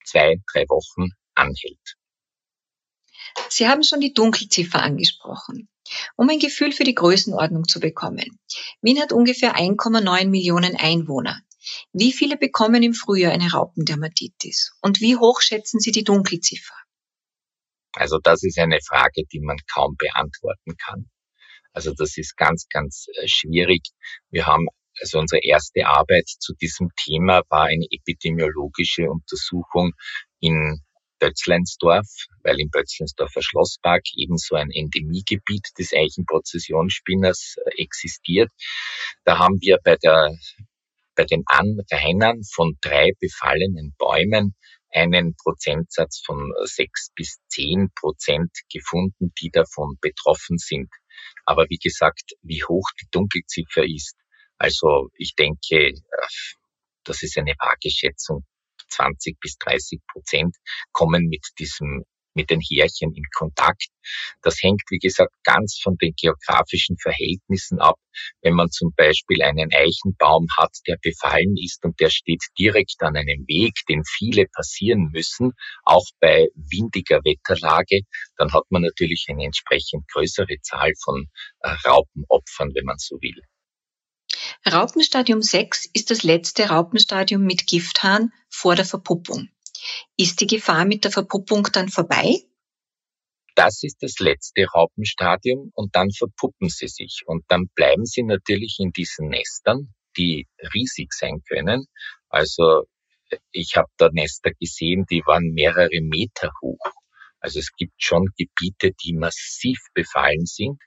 zwei, 0.06 0.36
drei 0.54 0.64
Wochen 0.70 1.10
anhält. 1.36 1.96
Sie 3.50 3.68
haben 3.68 3.84
schon 3.84 4.00
die 4.00 4.14
Dunkelziffer 4.14 4.82
angesprochen. 4.82 5.70
Um 6.16 6.30
ein 6.30 6.40
Gefühl 6.40 6.72
für 6.72 6.84
die 6.84 6.96
Größenordnung 6.96 7.68
zu 7.68 7.80
bekommen. 7.80 8.40
Wien 8.82 9.00
hat 9.00 9.12
ungefähr 9.12 9.56
1,9 9.56 10.28
Millionen 10.30 10.76
Einwohner. 10.76 11.42
Wie 11.92 12.12
viele 12.12 12.38
bekommen 12.38 12.84
im 12.84 12.94
Frühjahr 12.94 13.32
eine 13.32 13.52
Raupendermatitis? 13.52 14.74
Und 14.82 15.02
wie 15.02 15.16
hoch 15.16 15.42
schätzen 15.42 15.80
Sie 15.80 15.92
die 15.92 16.04
Dunkelziffer? 16.04 16.74
Also 17.94 18.18
das 18.22 18.44
ist 18.44 18.58
eine 18.58 18.80
Frage, 18.82 19.24
die 19.32 19.40
man 19.40 19.58
kaum 19.72 19.96
beantworten 19.98 20.76
kann. 20.78 21.10
Also 21.74 21.94
das 21.94 22.18
ist 22.18 22.36
ganz, 22.38 22.68
ganz 22.70 23.06
äh, 23.14 23.28
schwierig. 23.28 23.84
Wir 24.30 24.46
haben 24.46 24.68
also 25.00 25.20
unsere 25.20 25.42
erste 25.44 25.88
Arbeit 25.88 26.28
zu 26.28 26.54
diesem 26.54 26.90
Thema 26.96 27.42
war 27.50 27.66
eine 27.66 27.88
epidemiologische 27.90 29.10
Untersuchung 29.10 29.94
in 30.40 30.82
Bötzleinsdorf, 31.24 32.08
weil 32.44 32.60
im 32.60 32.70
Bötzleinsdorfer 32.70 33.42
Schlosspark 33.42 34.04
ebenso 34.18 34.56
ein 34.56 34.72
Endemiegebiet 34.72 35.70
des 35.80 35.94
Eichenprozessionsspinners 35.94 37.56
äh, 37.66 37.82
existiert. 37.82 38.52
Da 39.24 39.40
haben 39.40 39.62
wir 39.62 39.78
bei 39.82 39.96
der 39.96 40.36
bei 41.16 41.24
den 41.24 41.44
Anrainern 41.46 42.42
von 42.44 42.78
drei 42.82 43.12
befallenen 43.20 43.94
Bäumen 43.98 44.56
einen 44.92 45.36
Prozentsatz 45.36 46.22
von 46.26 46.52
sechs 46.64 47.12
bis 47.16 47.38
zehn 47.48 47.90
Prozent 47.96 48.52
gefunden, 48.72 49.32
die 49.40 49.50
davon 49.50 49.98
betroffen 50.02 50.58
sind. 50.58 50.90
Aber 51.46 51.68
wie 51.70 51.78
gesagt, 51.78 52.34
wie 52.42 52.64
hoch 52.64 52.90
die 53.00 53.08
Dunkelziffer 53.12 53.86
ist, 53.86 54.16
also 54.58 55.10
ich 55.16 55.36
denke, 55.36 55.90
äh, 55.90 55.94
das 57.06 57.24
ist 57.24 57.38
eine 57.38 57.54
vage 57.58 57.92
Schätzung. 57.92 58.44
20 58.94 59.40
bis 59.40 59.58
30 59.58 60.00
Prozent 60.12 60.56
kommen 60.92 61.28
mit 61.28 61.46
diesem 61.60 62.04
mit 62.34 62.50
den 62.50 62.62
Härchen 62.62 63.14
in 63.14 63.24
Kontakt. 63.36 63.88
Das 64.42 64.62
hängt, 64.62 64.82
wie 64.90 64.98
gesagt, 64.98 65.34
ganz 65.44 65.80
von 65.82 65.98
den 65.98 66.14
geografischen 66.20 66.98
Verhältnissen 66.98 67.80
ab. 67.80 67.98
Wenn 68.42 68.54
man 68.54 68.70
zum 68.70 68.94
Beispiel 68.96 69.42
einen 69.42 69.70
Eichenbaum 69.74 70.48
hat, 70.58 70.72
der 70.88 70.98
befallen 71.02 71.56
ist 71.58 71.84
und 71.84 72.00
der 72.00 72.10
steht 72.10 72.44
direkt 72.58 73.02
an 73.02 73.16
einem 73.16 73.46
Weg, 73.48 73.74
den 73.90 74.04
viele 74.06 74.46
passieren 74.48 75.10
müssen, 75.12 75.52
auch 75.84 76.06
bei 76.20 76.48
windiger 76.56 77.20
Wetterlage, 77.24 78.02
dann 78.38 78.52
hat 78.52 78.64
man 78.70 78.82
natürlich 78.82 79.26
eine 79.30 79.46
entsprechend 79.46 80.08
größere 80.12 80.60
Zahl 80.62 80.92
von 81.04 81.28
äh, 81.60 81.70
Raupenopfern, 81.88 82.72
wenn 82.74 82.86
man 82.86 82.98
so 82.98 83.16
will. 83.22 83.42
Raupenstadium 84.66 85.42
6 85.42 85.90
ist 85.94 86.10
das 86.10 86.24
letzte 86.24 86.70
Raupenstadium 86.70 87.42
mit 87.44 87.68
Gifthahn 87.68 88.32
vor 88.64 88.76
der 88.76 88.86
Verpuppung. 88.86 89.50
Ist 90.16 90.40
die 90.40 90.48
Gefahr 90.48 90.86
mit 90.86 91.04
der 91.04 91.12
Verpuppung 91.12 91.68
dann 91.74 91.90
vorbei? 91.90 92.38
Das 93.56 93.84
ist 93.84 93.98
das 94.02 94.20
letzte 94.20 94.64
Raupenstadium 94.66 95.72
und 95.74 95.94
dann 95.98 96.12
verpuppen 96.12 96.70
sie 96.70 96.88
sich 96.88 97.24
und 97.26 97.44
dann 97.50 97.68
bleiben 97.76 98.06
sie 98.06 98.24
natürlich 98.24 98.78
in 98.80 98.92
diesen 98.94 99.28
Nestern, 99.28 99.94
die 100.16 100.48
riesig 100.74 101.12
sein 101.12 101.44
können. 101.46 101.88
Also 102.30 102.86
ich 103.52 103.76
habe 103.76 103.90
da 103.98 104.08
Nester 104.14 104.52
gesehen, 104.58 105.06
die 105.12 105.24
waren 105.26 105.52
mehrere 105.54 106.00
Meter 106.02 106.50
hoch. 106.62 106.94
Also 107.42 107.60
es 107.60 107.74
gibt 107.76 108.02
schon 108.02 108.28
Gebiete, 108.38 108.94
die 109.04 109.14
massiv 109.14 109.80
befallen 109.94 110.46
sind. 110.46 110.80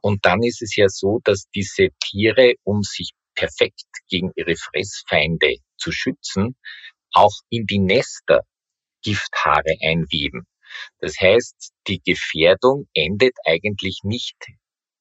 Und 0.00 0.24
dann 0.24 0.44
ist 0.44 0.62
es 0.62 0.76
ja 0.76 0.88
so, 0.88 1.20
dass 1.24 1.48
diese 1.52 1.88
Tiere, 2.00 2.54
um 2.62 2.82
sich 2.82 3.10
perfekt 3.34 3.82
gegen 4.08 4.30
ihre 4.36 4.54
Fressfeinde 4.54 5.56
zu 5.84 5.92
schützen, 5.92 6.56
auch 7.12 7.34
in 7.50 7.66
die 7.66 7.78
Nester 7.78 8.40
Gifthaare 9.02 9.76
einweben. 9.82 10.46
Das 10.98 11.20
heißt, 11.20 11.72
die 11.86 12.00
Gefährdung 12.02 12.88
endet 12.94 13.34
eigentlich 13.44 14.00
nicht 14.02 14.36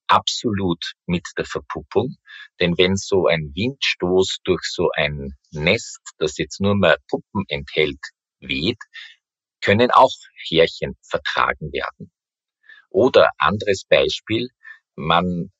absolut 0.07 0.93
mit 1.05 1.25
der 1.37 1.45
Verpuppung, 1.45 2.17
denn 2.59 2.77
wenn 2.77 2.97
so 2.97 3.27
ein 3.27 3.53
Windstoß 3.55 4.39
durch 4.43 4.63
so 4.63 4.89
ein 4.95 5.35
Nest, 5.51 6.01
das 6.17 6.37
jetzt 6.37 6.59
nur 6.59 6.75
mehr 6.75 6.97
Puppen 7.07 7.45
enthält, 7.47 8.01
weht, 8.39 8.81
können 9.61 9.89
auch 9.89 10.11
Härchen 10.49 10.97
vertragen 11.01 11.71
werden. 11.71 12.11
Oder 12.89 13.29
anderes 13.37 13.85
Beispiel, 13.87 14.49
man 14.95 15.51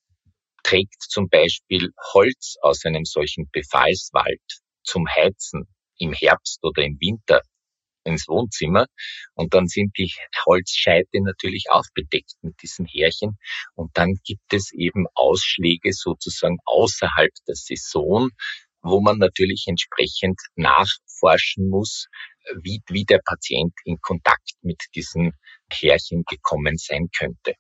trägt 0.64 1.02
zum 1.02 1.30
Beispiel 1.30 1.90
Holz 2.14 2.58
aus 2.62 2.86
einem 2.86 3.06
solchen 3.06 3.50
Befallswald 3.52 4.42
zum 4.84 5.08
Heizen 5.08 5.68
im 5.98 6.14
Herbst 6.14 6.60
oder 6.64 6.84
im 6.84 6.98
Winter 7.00 7.42
ins 8.04 8.28
Wohnzimmer 8.28 8.86
und 9.34 9.54
dann 9.54 9.68
sind 9.68 9.98
die 9.98 10.12
Holzscheite 10.46 11.22
natürlich 11.22 11.66
auch 11.70 11.86
bedeckt 11.94 12.34
mit 12.42 12.62
diesen 12.62 12.86
Härchen 12.86 13.38
und 13.76 13.92
dann 13.98 14.16
gibt 14.26 14.54
es 14.54 14.72
eben 14.74 15.06
Ausschläge 15.14 15.94
sozusagen 15.94 16.58
außerhalb 16.66 17.32
der 17.48 17.56
Saison, 17.56 18.30
wo 18.82 19.00
man 19.00 19.18
natürlich 19.18 19.66
entsprechend 19.68 20.40
nachforschen 20.56 21.70
muss, 21.70 22.08
wie, 22.62 22.82
wie 22.90 23.06
der 23.06 23.20
Patient 23.24 23.74
in 23.86 24.00
Kontakt 24.02 24.52
mit 24.62 24.82
diesen 24.96 25.32
Härchen 25.72 26.24
gekommen 26.26 26.78
sein 26.78 27.08
könnte. 27.18 27.54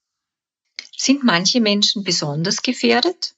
Sind 0.95 1.23
manche 1.23 1.61
Menschen 1.61 2.03
besonders 2.03 2.61
gefährdet? 2.61 3.35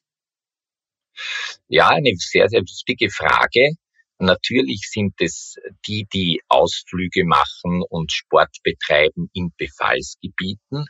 Ja, 1.68 1.90
eine 1.90 2.14
sehr, 2.18 2.48
sehr 2.50 2.62
wichtige 2.62 3.10
Frage. 3.10 3.72
Natürlich 4.20 4.90
sind 4.90 5.14
es 5.20 5.56
die, 5.88 6.08
die 6.14 6.42
Ausflüge 6.48 7.26
machen 7.26 7.84
und 7.90 8.12
Sport 8.12 8.58
betreiben 8.64 9.30
in 9.34 9.52
Befallsgebieten. 9.58 10.86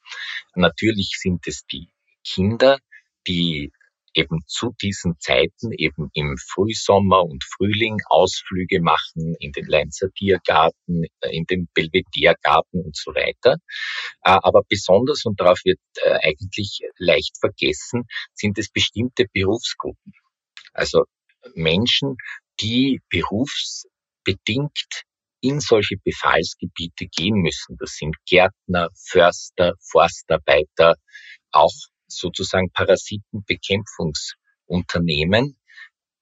Natürlich 0.55 1.17
sind 1.19 1.47
es 1.47 1.67
die 1.67 1.91
Kinder, 2.25 2.79
die 3.27 3.73
eben 4.15 4.41
zu 4.47 4.73
diesen 4.81 5.19
Zeiten 5.19 5.73
eben 5.73 6.09
im 6.15 6.37
Frühsommer 6.39 7.25
und 7.25 7.45
Frühling 7.45 7.99
Ausflüge 8.09 8.81
machen 8.81 9.35
in 9.39 9.53
den 9.53 9.67
Leinzer 9.67 10.11
Tiergarten, 10.13 11.05
äh, 11.21 11.37
in 11.37 11.45
den 11.45 11.69
Belvedere-Garten 11.75 12.81
und 12.81 12.97
so 12.97 13.13
weiter. 13.13 13.59
Äh, 14.23 14.39
aber 14.43 14.63
besonders, 14.69 15.25
und 15.25 15.41
darauf 15.41 15.61
wird 15.65 15.81
äh, 15.97 16.19
eigentlich 16.23 16.81
leicht 16.97 17.39
vergessen, 17.41 18.05
sind 18.33 18.59
es 18.59 18.71
bestimmte 18.71 19.27
Berufsgruppen. 19.33 20.13
Also 20.73 21.05
Menschen, 21.55 22.17
die 22.61 23.01
berufsbedingt 24.25 25.05
in 25.41 25.61
solche 25.61 25.97
Befallsgebiete 26.03 27.07
gehen 27.07 27.37
müssen. 27.37 27.77
Das 27.79 27.95
sind 27.97 28.17
Gärtner, 28.27 28.89
Förster, 28.95 29.75
Forstarbeiter, 29.81 30.97
auch 31.51 31.73
sozusagen 32.07 32.71
Parasitenbekämpfungsunternehmen. 32.71 35.59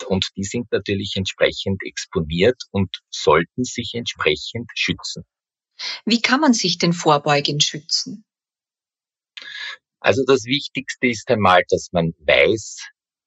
Und 0.09 0.31
die 0.37 0.43
sind 0.43 0.73
natürlich 0.73 1.13
entsprechend 1.15 1.81
exponiert 1.85 2.61
und 2.73 2.91
sollten 3.11 3.63
sich 3.63 3.93
entsprechend 3.95 4.69
schützen. 4.75 5.23
Wie 6.05 6.21
kann 6.21 6.41
man 6.41 6.55
sich 6.55 6.79
denn 6.79 6.93
vorbeugend 6.93 7.63
schützen? 7.63 8.25
Also 10.01 10.25
das 10.27 10.43
Wichtigste 10.45 11.07
ist 11.07 11.29
einmal, 11.29 11.63
dass 11.69 11.93
man 11.93 12.13
weiß, 12.19 12.81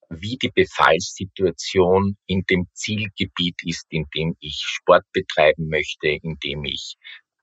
wie 0.09 0.37
die 0.37 0.51
Befallssituation 0.53 2.17
in 2.25 2.43
dem 2.49 2.67
Zielgebiet 2.73 3.55
ist, 3.63 3.85
in 3.89 4.05
dem 4.15 4.35
ich 4.39 4.61
Sport 4.63 5.03
betreiben 5.13 5.67
möchte, 5.69 6.07
in 6.07 6.37
dem 6.43 6.65
ich 6.65 6.97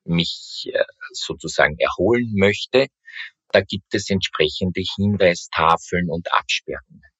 mich 0.04 0.70
äh, 0.72 0.84
sozusagen 1.12 1.76
erholen 1.78 2.32
möchte. 2.34 2.86
Da 3.50 3.60
gibt 3.60 3.94
es 3.94 4.10
entsprechende 4.10 4.82
Hinweistafeln 4.96 6.08
und 6.08 6.32
Absperrungen. 6.32 7.11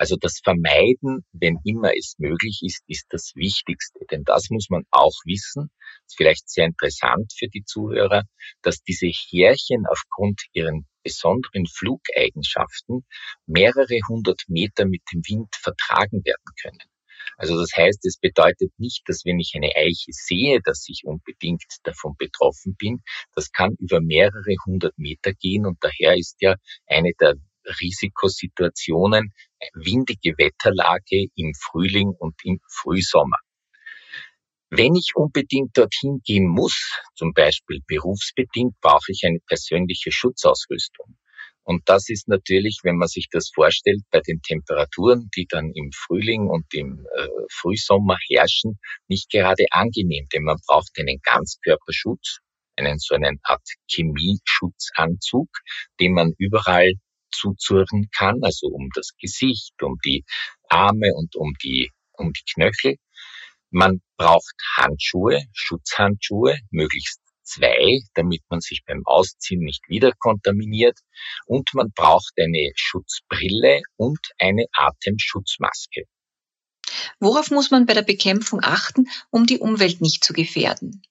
Also 0.00 0.16
das 0.16 0.40
Vermeiden, 0.42 1.26
wenn 1.32 1.58
immer 1.62 1.90
es 1.94 2.14
möglich 2.16 2.60
ist, 2.62 2.82
ist 2.86 3.04
das 3.10 3.32
Wichtigste. 3.34 3.98
Denn 4.10 4.24
das 4.24 4.48
muss 4.48 4.70
man 4.70 4.84
auch 4.90 5.12
wissen, 5.26 5.70
ist 6.06 6.16
vielleicht 6.16 6.48
sehr 6.48 6.64
interessant 6.64 7.34
für 7.38 7.48
die 7.48 7.64
Zuhörer, 7.64 8.22
dass 8.62 8.82
diese 8.82 9.08
Härchen 9.08 9.84
aufgrund 9.86 10.40
ihren 10.54 10.86
besonderen 11.02 11.66
Flugeigenschaften 11.66 13.04
mehrere 13.44 13.98
hundert 14.08 14.40
Meter 14.48 14.86
mit 14.86 15.02
dem 15.12 15.20
Wind 15.28 15.54
vertragen 15.54 16.24
werden 16.24 16.50
können. 16.62 16.88
Also 17.36 17.60
das 17.60 17.72
heißt, 17.76 18.02
es 18.06 18.16
bedeutet 18.16 18.72
nicht, 18.78 19.02
dass 19.04 19.26
wenn 19.26 19.38
ich 19.38 19.52
eine 19.54 19.76
Eiche 19.76 20.12
sehe, 20.12 20.60
dass 20.64 20.86
ich 20.88 21.02
unbedingt 21.04 21.62
davon 21.82 22.14
betroffen 22.16 22.74
bin. 22.74 23.02
Das 23.34 23.52
kann 23.52 23.76
über 23.78 24.00
mehrere 24.00 24.56
hundert 24.64 24.96
Meter 24.96 25.34
gehen 25.34 25.66
und 25.66 25.76
daher 25.82 26.16
ist 26.16 26.36
ja 26.40 26.54
eine 26.86 27.12
der 27.20 27.34
Risikosituationen 27.82 29.34
windige 29.74 30.36
Wetterlage 30.38 31.26
im 31.34 31.52
Frühling 31.54 32.10
und 32.18 32.34
im 32.44 32.60
Frühsommer. 32.68 33.38
Wenn 34.70 34.94
ich 34.94 35.12
unbedingt 35.16 35.76
dorthin 35.76 36.20
gehen 36.24 36.46
muss, 36.46 36.96
zum 37.16 37.32
Beispiel 37.32 37.80
berufsbedingt, 37.86 38.80
brauche 38.80 39.10
ich 39.10 39.22
eine 39.24 39.40
persönliche 39.40 40.12
Schutzausrüstung. 40.12 41.16
Und 41.64 41.88
das 41.88 42.08
ist 42.08 42.28
natürlich, 42.28 42.80
wenn 42.84 42.96
man 42.96 43.08
sich 43.08 43.28
das 43.30 43.50
vorstellt, 43.54 44.02
bei 44.10 44.20
den 44.20 44.40
Temperaturen, 44.42 45.28
die 45.36 45.46
dann 45.48 45.72
im 45.74 45.90
Frühling 45.92 46.48
und 46.48 46.72
im 46.72 47.06
äh, 47.16 47.28
Frühsommer 47.50 48.16
herrschen, 48.28 48.78
nicht 49.08 49.30
gerade 49.30 49.66
angenehm, 49.70 50.26
denn 50.32 50.44
man 50.44 50.58
braucht 50.66 50.90
einen 50.98 51.20
Ganzkörperschutz, 51.22 52.38
einen 52.76 52.98
so 52.98 53.14
einen 53.14 53.40
Art 53.42 53.68
Chemieschutzanzug, 53.88 55.48
den 56.00 56.14
man 56.14 56.32
überall 56.38 56.94
zuzurren 57.32 58.08
kann, 58.16 58.40
also 58.42 58.68
um 58.68 58.88
das 58.94 59.10
Gesicht, 59.18 59.74
um 59.82 59.98
die 60.04 60.24
Arme 60.68 61.12
und 61.14 61.36
um 61.36 61.54
die, 61.62 61.90
um 62.12 62.32
die 62.32 62.52
Knöchel. 62.52 62.96
Man 63.70 64.00
braucht 64.16 64.54
Handschuhe, 64.76 65.44
Schutzhandschuhe, 65.52 66.58
möglichst 66.70 67.20
zwei, 67.42 68.00
damit 68.14 68.42
man 68.48 68.60
sich 68.60 68.82
beim 68.86 69.02
Ausziehen 69.04 69.60
nicht 69.60 69.88
wieder 69.88 70.12
kontaminiert. 70.18 70.98
Und 71.46 71.70
man 71.74 71.90
braucht 71.92 72.32
eine 72.38 72.72
Schutzbrille 72.74 73.82
und 73.96 74.20
eine 74.38 74.66
Atemschutzmaske. 74.72 76.04
Worauf 77.18 77.50
muss 77.50 77.70
man 77.70 77.86
bei 77.86 77.94
der 77.94 78.02
Bekämpfung 78.02 78.60
achten, 78.62 79.06
um 79.30 79.46
die 79.46 79.58
Umwelt 79.58 80.00
nicht 80.00 80.24
zu 80.24 80.32
gefährden? 80.32 81.02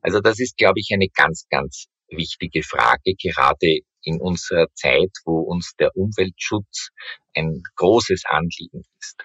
Also 0.00 0.20
das 0.20 0.40
ist, 0.40 0.56
glaube 0.56 0.80
ich, 0.80 0.90
eine 0.92 1.08
ganz, 1.08 1.46
ganz 1.48 1.86
wichtige 2.08 2.62
Frage, 2.62 3.14
gerade 3.14 3.80
in 4.02 4.20
unserer 4.20 4.66
Zeit, 4.74 5.10
wo 5.24 5.40
uns 5.40 5.74
der 5.78 5.96
Umweltschutz 5.96 6.90
ein 7.34 7.62
großes 7.76 8.24
Anliegen 8.26 8.82
ist 9.00 9.24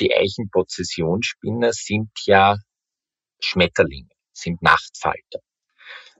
die 0.00 0.14
Eichenprozessionsspinner 0.14 1.72
sind 1.72 2.10
ja 2.24 2.56
Schmetterlinge, 3.38 4.08
sind 4.32 4.62
Nachtfalter. 4.62 5.40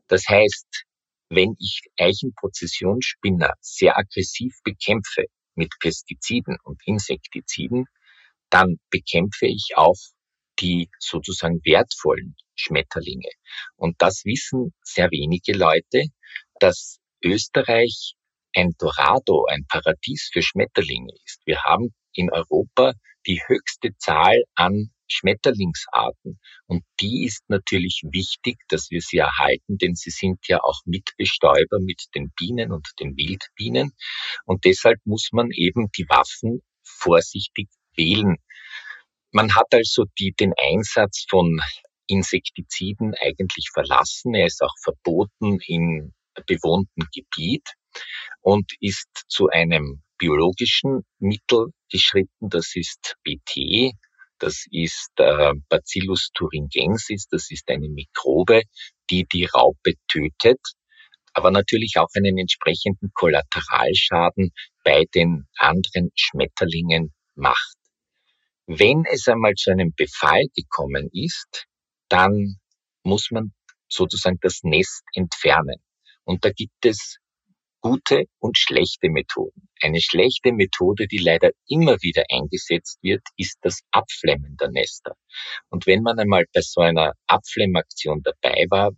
Das 0.07 0.29
heißt, 0.29 0.85
wenn 1.31 1.55
ich 1.59 1.83
Eichenprozessionsspinner 1.97 3.55
sehr 3.61 3.97
aggressiv 3.97 4.55
bekämpfe 4.65 5.25
mit 5.55 5.73
Pestiziden 5.81 6.59
und 6.63 6.81
Insektiziden, 6.85 7.87
dann 8.51 8.77
bekämpfe 8.91 9.47
ich 9.47 9.71
auch 9.77 9.97
die 10.59 10.91
sozusagen 10.99 11.61
wertvollen 11.65 12.37
Schmetterlinge. 12.55 13.31
Und 13.77 14.03
das 14.03 14.25
wissen 14.25 14.75
sehr 14.83 15.11
wenige 15.11 15.53
Leute, 15.57 16.09
dass 16.59 17.00
Österreich 17.23 18.15
ein 18.55 18.73
Dorado, 18.79 19.47
ein 19.49 19.67
Paradies 19.69 20.31
für 20.33 20.43
Schmetterlinge 20.43 21.13
ist. 21.25 21.41
Wir 21.45 21.63
haben 21.63 21.95
in 22.13 22.31
Europa 22.31 22.95
die 23.27 23.41
höchste 23.47 23.91
Zahl 23.99 24.43
an 24.55 24.91
Schmetterlingsarten. 25.09 26.41
Und 26.67 26.85
die 27.01 27.25
ist 27.25 27.43
natürlich 27.49 28.03
wichtig, 28.11 28.59
dass 28.69 28.91
wir 28.91 29.01
sie 29.01 29.19
erhalten, 29.19 29.77
denn 29.79 29.95
sie 29.95 30.11
sind 30.11 30.47
ja 30.47 30.63
auch 30.63 30.81
Mitbestäuber 30.85 31.79
mit 31.81 32.05
den 32.15 32.31
Bienen 32.31 32.73
und 32.73 32.89
den 33.01 33.17
Wildbienen. 33.17 33.93
Und 34.45 34.65
deshalb 34.65 34.99
muss 35.05 35.31
man 35.33 35.51
eben 35.51 35.91
die 35.97 36.09
Waffen 36.09 36.63
vorsichtig 36.83 37.69
wählen. 37.97 38.37
Man 39.33 39.55
hat 39.55 39.73
also 39.73 40.05
die, 40.19 40.33
den 40.33 40.55
Einsatz 40.57 41.27
von 41.29 41.61
Insektiziden 42.07 43.15
eigentlich 43.21 43.69
verlassen. 43.73 44.35
Er 44.35 44.47
ist 44.47 44.63
auch 44.63 44.75
verboten 44.83 45.59
im 45.67 46.13
bewohnten 46.47 47.03
Gebiet 47.13 47.67
und 48.41 48.73
ist 48.81 49.09
zu 49.29 49.49
einem 49.49 50.03
biologischen 50.19 51.03
Mittel 51.19 51.73
geschritten. 51.91 52.49
Das 52.49 52.77
ist 52.77 53.17
BT, 53.25 53.93
das 54.39 54.65
ist 54.71 55.11
äh, 55.17 55.53
Bacillus 55.69 56.31
thuringiensis, 56.35 57.27
das 57.29 57.51
ist 57.51 57.69
eine 57.69 57.89
Mikrobe, 57.89 58.63
die 59.11 59.27
die 59.27 59.45
Raupe 59.45 59.95
tötet, 60.11 60.61
aber 61.33 61.51
natürlich 61.51 61.95
auch 61.99 62.09
einen 62.15 62.39
entsprechenden 62.39 63.11
Kollateralschaden 63.15 64.51
bei 64.85 65.05
den 65.15 65.47
anderen 65.57 66.11
Schmetterlingen 66.15 67.13
macht. 67.35 67.77
Wenn 68.67 69.05
es 69.11 69.27
einmal 69.29 69.55
zu 69.55 69.71
einem 69.71 69.93
Befall 69.95 70.45
gekommen 70.55 71.09
ist, 71.13 71.67
dann 72.09 72.57
muss 73.03 73.31
man 73.31 73.53
sozusagen 73.89 74.39
das 74.41 74.61
Nest 74.63 75.03
entfernen. 75.15 75.83
Und 76.25 76.45
da 76.45 76.51
gibt 76.51 76.85
es 76.85 77.19
gute 77.81 78.25
und 78.39 78.59
schlechte 78.59 79.09
Methoden. 79.11 79.69
Eine 79.81 80.01
schlechte 80.01 80.53
Methode, 80.53 81.07
die 81.07 81.19
leider 81.19 81.51
immer 81.67 81.97
wieder 82.03 82.25
eingesetzt 82.31 82.99
wird, 83.03 83.23
ist 83.37 83.59
das 83.63 83.81
Abflemmen 83.91 84.57
der 84.61 84.71
Nester. 84.71 85.15
Und 85.71 85.87
wenn 85.87 86.03
man 86.03 86.19
einmal 86.19 86.45
bei 86.53 86.61
so 86.61 86.83
einer 86.83 87.15
Abflemmaktion 87.27 88.23
dabei 88.23 88.67
war, 88.69 88.91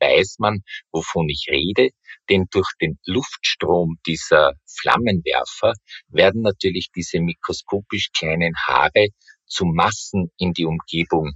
weiß 0.00 0.36
man, 0.38 0.62
wovon 0.92 1.28
ich 1.28 1.46
rede, 1.50 1.90
denn 2.30 2.46
durch 2.50 2.70
den 2.80 2.98
Luftstrom 3.04 3.98
dieser 4.06 4.52
Flammenwerfer 4.66 5.72
werden 6.08 6.42
natürlich 6.42 6.90
diese 6.94 7.18
mikroskopisch 7.18 8.10
kleinen 8.16 8.54
Haare 8.56 9.08
zu 9.46 9.64
Massen 9.64 10.30
in 10.38 10.52
die 10.52 10.66
Umgebung 10.66 11.32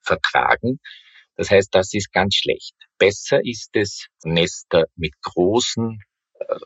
vertragen 0.00 0.80
das 1.36 1.50
heißt, 1.50 1.68
das 1.74 1.94
ist 1.94 2.12
ganz 2.12 2.36
schlecht. 2.36 2.74
Besser 2.98 3.40
ist 3.44 3.70
es, 3.74 4.06
Nester 4.24 4.84
mit 4.96 5.14
großen 5.22 6.00
äh, 6.34 6.58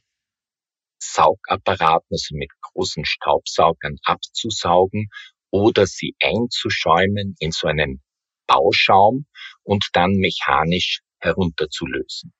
Saugapparaten, 1.01 2.09
also 2.11 2.35
mit 2.37 2.51
großen 2.61 3.05
Staubsaugern 3.05 3.97
abzusaugen 4.05 5.09
oder 5.51 5.87
sie 5.87 6.17
einzuschäumen 6.21 7.37
in 7.39 7.53
so 7.53 7.69
einen 7.69 8.03
Bauschaum 8.47 9.27
und 9.63 9.87
dann 9.93 10.13
mechanisch 10.13 11.01
herunterzulösen. 11.21 12.33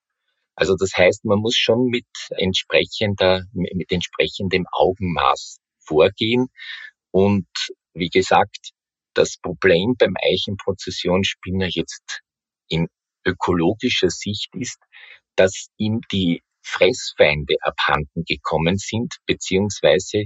Also 0.55 0.75
das 0.77 0.97
heißt, 0.97 1.25
man 1.25 1.39
muss 1.39 1.57
schon 1.57 1.87
mit 1.87 2.07
entsprechender, 2.31 3.45
mit 3.53 3.93
entsprechendem 3.93 4.67
Augenmaß 4.73 5.59
vorgehen. 5.81 6.49
Und 7.11 7.47
wie 7.93 8.09
gesagt, 8.09 8.73
das 9.17 9.39
Problem 9.39 9.95
beim 9.99 10.15
Eichenprozessionsspinner 10.23 11.69
jetzt 11.71 12.21
in 12.69 12.89
ökologischer 13.25 14.11
Sicht 14.11 14.51
ist, 14.55 14.79
dass 15.37 15.69
ihm 15.77 16.01
die 16.13 16.43
Fressfeinde 16.63 17.57
abhanden 17.63 18.25
gekommen 18.27 18.77
sind, 18.77 19.17
beziehungsweise 19.27 20.25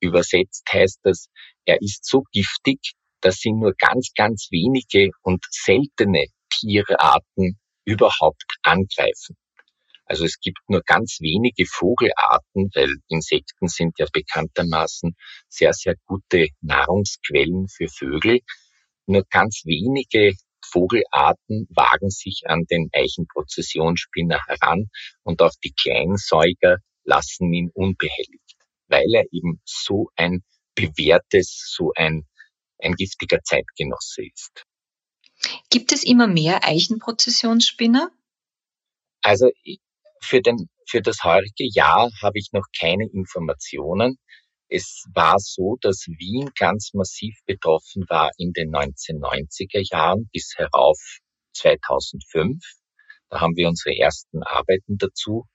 übersetzt 0.00 0.66
heißt 0.72 1.00
das, 1.02 1.28
er 1.64 1.80
ist 1.80 2.04
so 2.04 2.24
giftig, 2.32 2.92
dass 3.20 3.44
ihn 3.44 3.58
nur 3.58 3.74
ganz, 3.78 4.10
ganz 4.16 4.48
wenige 4.50 5.10
und 5.22 5.44
seltene 5.50 6.26
Tierarten 6.50 7.58
überhaupt 7.86 8.56
angreifen. 8.62 9.36
Also 10.06 10.24
es 10.24 10.38
gibt 10.40 10.58
nur 10.68 10.82
ganz 10.84 11.18
wenige 11.20 11.64
Vogelarten, 11.66 12.70
weil 12.74 12.94
Insekten 13.08 13.68
sind 13.68 13.98
ja 13.98 14.06
bekanntermaßen 14.12 15.16
sehr, 15.48 15.72
sehr 15.72 15.94
gute 16.04 16.48
Nahrungsquellen 16.60 17.68
für 17.68 17.88
Vögel. 17.88 18.40
Nur 19.06 19.24
ganz 19.30 19.62
wenige 19.64 20.34
Vogelarten 20.62 21.66
wagen 21.70 22.10
sich 22.10 22.42
an 22.46 22.64
den 22.70 22.88
Eichenprozessionsspinner 22.92 24.40
heran 24.46 24.90
und 25.22 25.40
auch 25.40 25.52
die 25.62 25.72
Kleinsäuger 25.72 26.78
lassen 27.04 27.52
ihn 27.52 27.70
unbehelligt, 27.72 28.56
weil 28.88 29.14
er 29.14 29.24
eben 29.30 29.60
so 29.64 30.10
ein 30.16 30.42
bewährtes, 30.74 31.70
so 31.72 31.92
ein, 31.94 32.26
ein 32.78 32.94
giftiger 32.94 33.40
Zeitgenosse 33.42 34.24
ist. 34.26 34.64
Gibt 35.70 35.92
es 35.92 36.04
immer 36.04 36.26
mehr 36.26 36.66
Eichenprozessionsspinner? 36.66 38.10
Also 39.22 39.50
für, 40.20 40.40
den, 40.40 40.68
für 40.88 41.02
das 41.02 41.22
heurige 41.22 41.68
Jahr 41.72 42.10
habe 42.22 42.38
ich 42.38 42.48
noch 42.52 42.64
keine 42.78 43.08
Informationen. 43.12 44.18
Es 44.68 45.04
war 45.14 45.38
so, 45.38 45.76
dass 45.80 46.06
Wien 46.06 46.50
ganz 46.58 46.94
massiv 46.94 47.36
betroffen 47.46 48.04
war 48.08 48.30
in 48.38 48.52
den 48.52 48.70
1990er 48.70 49.86
Jahren 49.90 50.28
bis 50.32 50.54
herauf 50.56 50.98
2005. 51.54 52.60
Da 53.28 53.40
haben 53.40 53.56
wir 53.56 53.68
unsere 53.68 53.96
ersten 53.96 54.42
Arbeiten 54.42 54.96
dazu 54.98 55.46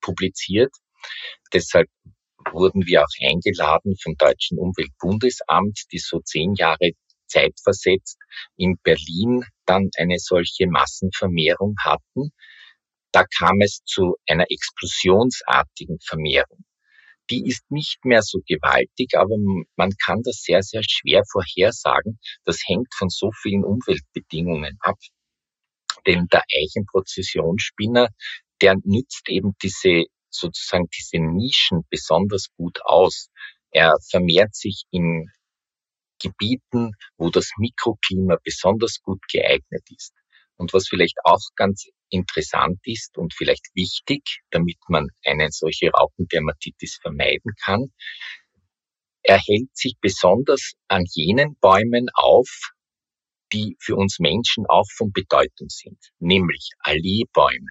publiziert. 0.00 0.72
Deshalb 1.52 1.88
wurden 2.52 2.86
wir 2.86 3.02
auch 3.02 3.28
eingeladen 3.28 3.96
vom 4.00 4.16
Deutschen 4.16 4.58
Umweltbundesamt, 4.58 5.84
die 5.92 5.98
so 5.98 6.20
zehn 6.20 6.54
Jahre 6.54 6.92
zeitversetzt 7.26 8.18
in 8.56 8.78
Berlin 8.82 9.44
dann 9.66 9.90
eine 9.96 10.18
solche 10.18 10.66
Massenvermehrung 10.66 11.76
hatten. 11.80 12.32
Da 13.12 13.24
kam 13.38 13.60
es 13.60 13.80
zu 13.84 14.16
einer 14.28 14.46
explosionsartigen 14.50 15.98
Vermehrung. 16.00 16.64
Die 17.30 17.46
ist 17.46 17.70
nicht 17.70 18.04
mehr 18.04 18.22
so 18.22 18.40
gewaltig, 18.46 19.14
aber 19.16 19.36
man 19.76 19.90
kann 20.04 20.22
das 20.22 20.42
sehr, 20.42 20.62
sehr 20.62 20.82
schwer 20.82 21.22
vorhersagen. 21.30 22.18
Das 22.44 22.62
hängt 22.66 22.88
von 22.94 23.10
so 23.10 23.30
vielen 23.42 23.64
Umweltbedingungen 23.64 24.78
ab. 24.80 24.96
Denn 26.06 26.26
der 26.32 26.42
Eichenprozessionsspinner, 26.50 28.08
der 28.62 28.76
nützt 28.82 29.28
eben 29.28 29.54
diese 29.62 30.04
sozusagen 30.30 30.88
diese 30.96 31.18
Nischen 31.18 31.84
besonders 31.90 32.48
gut 32.56 32.80
aus. 32.84 33.28
Er 33.70 33.94
vermehrt 34.10 34.54
sich 34.54 34.84
in 34.90 35.30
Gebieten, 36.20 36.92
wo 37.16 37.30
das 37.30 37.50
Mikroklima 37.58 38.36
besonders 38.42 39.00
gut 39.02 39.20
geeignet 39.30 39.82
ist. 39.90 40.12
Und 40.56 40.72
was 40.72 40.88
vielleicht 40.88 41.18
auch 41.24 41.40
ganz 41.54 41.86
interessant 42.10 42.78
ist 42.84 43.18
und 43.18 43.34
vielleicht 43.34 43.66
wichtig, 43.74 44.40
damit 44.50 44.78
man 44.88 45.08
eine 45.24 45.48
solche 45.50 45.90
Raupendermatitis 45.90 46.98
vermeiden 47.00 47.52
kann, 47.62 47.92
er 49.22 49.38
hält 49.38 49.76
sich 49.76 49.94
besonders 50.00 50.72
an 50.88 51.04
jenen 51.12 51.56
Bäumen 51.60 52.08
auf, 52.14 52.72
die 53.52 53.76
für 53.78 53.96
uns 53.96 54.18
Menschen 54.20 54.64
auch 54.66 54.86
von 54.96 55.12
Bedeutung 55.12 55.68
sind, 55.68 55.98
nämlich 56.18 56.70
Alleebäumen. 56.80 57.68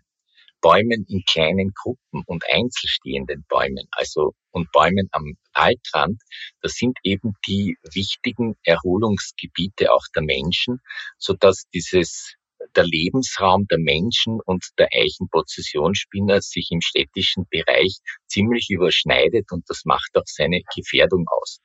Bäumen 0.62 1.06
in 1.08 1.24
kleinen 1.24 1.72
Gruppen 1.74 2.24
und 2.26 2.44
einzelstehenden 2.50 3.46
Bäumen, 3.48 3.88
also 3.92 4.34
und 4.52 4.72
Bäumen 4.72 5.08
am 5.12 5.38
Waldrand, 5.54 6.22
das 6.62 6.74
sind 6.74 6.98
eben 7.04 7.34
die 7.48 7.78
wichtigen 7.94 8.56
Erholungsgebiete 8.64 9.94
auch 9.94 10.06
der 10.16 10.24
Menschen, 10.24 10.80
so 11.18 11.34
dass 11.34 11.68
dieses 11.74 12.36
der 12.78 12.86
Lebensraum 12.86 13.68
der 13.68 13.80
Menschen 13.80 14.40
und 14.46 14.64
der 14.78 14.88
Eichenprozessionsspinner 14.94 16.42
sich 16.42 16.70
im 16.72 16.82
städtischen 16.82 17.46
Bereich 17.50 17.98
ziemlich 18.28 18.70
überschneidet 18.70 19.52
und 19.52 19.66
das 19.68 19.84
macht 19.86 20.12
auch 20.16 20.28
seine 20.28 20.62
Gefährdung 20.76 21.26
aus. 21.28 21.60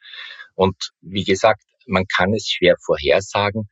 Und 0.55 0.77
wie 1.01 1.25
gesagt, 1.25 1.63
man 1.87 2.07
kann 2.07 2.33
es 2.33 2.49
schwer 2.49 2.77
vorhersagen, 2.85 3.69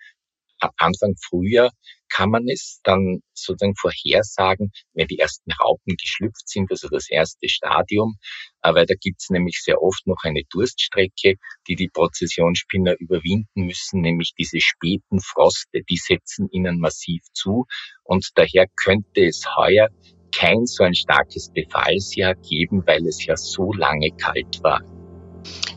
Anfang 0.76 1.14
Frühjahr 1.16 1.70
kann 2.10 2.30
man 2.30 2.48
es 2.48 2.80
dann 2.84 3.22
sozusagen 3.32 3.74
vorhersagen, 3.76 4.72
wenn 4.92 5.06
die 5.06 5.18
ersten 5.18 5.52
Raupen 5.52 5.96
geschlüpft 5.96 6.48
sind, 6.48 6.70
also 6.70 6.88
das 6.88 7.08
erste 7.08 7.48
Stadium, 7.48 8.16
weil 8.62 8.86
da 8.86 8.94
gibt 9.00 9.22
es 9.22 9.30
nämlich 9.30 9.60
sehr 9.62 9.80
oft 9.80 10.06
noch 10.06 10.22
eine 10.24 10.42
Durststrecke, 10.50 11.36
die 11.68 11.76
die 11.76 11.88
Prozessionsspinner 11.88 12.96
überwinden 12.98 13.64
müssen, 13.66 14.00
nämlich 14.00 14.34
diese 14.38 14.60
späten 14.60 15.20
Froste, 15.20 15.80
die 15.88 15.96
setzen 15.96 16.48
ihnen 16.50 16.80
massiv 16.80 17.22
zu 17.32 17.64
und 18.02 18.28
daher 18.34 18.66
könnte 18.76 19.24
es 19.24 19.44
heuer 19.56 19.88
kein 20.32 20.66
so 20.66 20.84
ein 20.84 20.94
starkes 20.94 21.50
Befallsjahr 21.52 22.34
geben, 22.34 22.82
weil 22.86 23.06
es 23.06 23.24
ja 23.24 23.36
so 23.36 23.72
lange 23.72 24.10
kalt 24.10 24.62
war. 24.62 24.80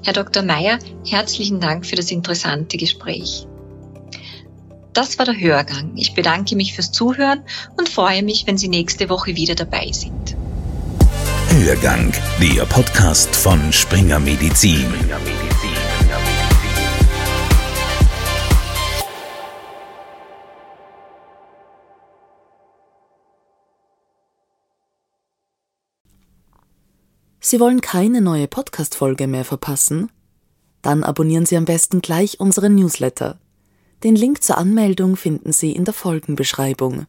Herr 0.04 0.14
Dr. 0.14 0.44
Mayer, 0.44 0.80
herzlichen 1.08 1.60
Dank 1.60 1.86
für 1.86 1.96
das 1.96 2.12
interessante 2.12 2.78
Gespräch. 2.78 3.48
Das 4.94 5.18
war 5.18 5.26
der 5.26 5.40
Hörgang. 5.40 5.98
Ich 5.98 6.14
bedanke 6.14 6.56
mich 6.56 6.76
fürs 6.76 6.92
Zuhören 6.92 7.44
und 7.78 7.90
freue 7.90 8.22
mich, 8.22 8.46
wenn 8.46 8.60
Sie 8.60 8.68
nächste 8.68 9.10
Woche 9.10 9.36
wieder 9.36 9.56
dabei 9.56 9.92
sind. 9.92 10.38
Hörgang, 11.50 12.14
der 12.40 12.66
Podcast 12.66 13.36
von 13.36 13.74
Springer 13.74 14.20
Medizin. 14.20 14.86
Sie 27.40 27.60
wollen 27.60 27.82
keine 27.82 28.22
neue 28.22 28.48
Podcast-Folge 28.48 29.28
mehr 29.28 29.44
verpassen? 29.44 30.12
Dann 30.84 31.04
abonnieren 31.04 31.46
Sie 31.48 31.58
am 31.58 31.66
besten 31.66 32.02
gleich 32.02 32.40
unseren 32.40 32.76
Newsletter. 32.76 33.40
Den 34.04 34.16
Link 34.18 34.44
zur 34.44 34.58
Anmeldung 34.58 35.16
finden 35.16 35.54
Sie 35.54 35.72
in 35.72 35.86
der 35.86 35.94
Folgenbeschreibung. 35.94 37.06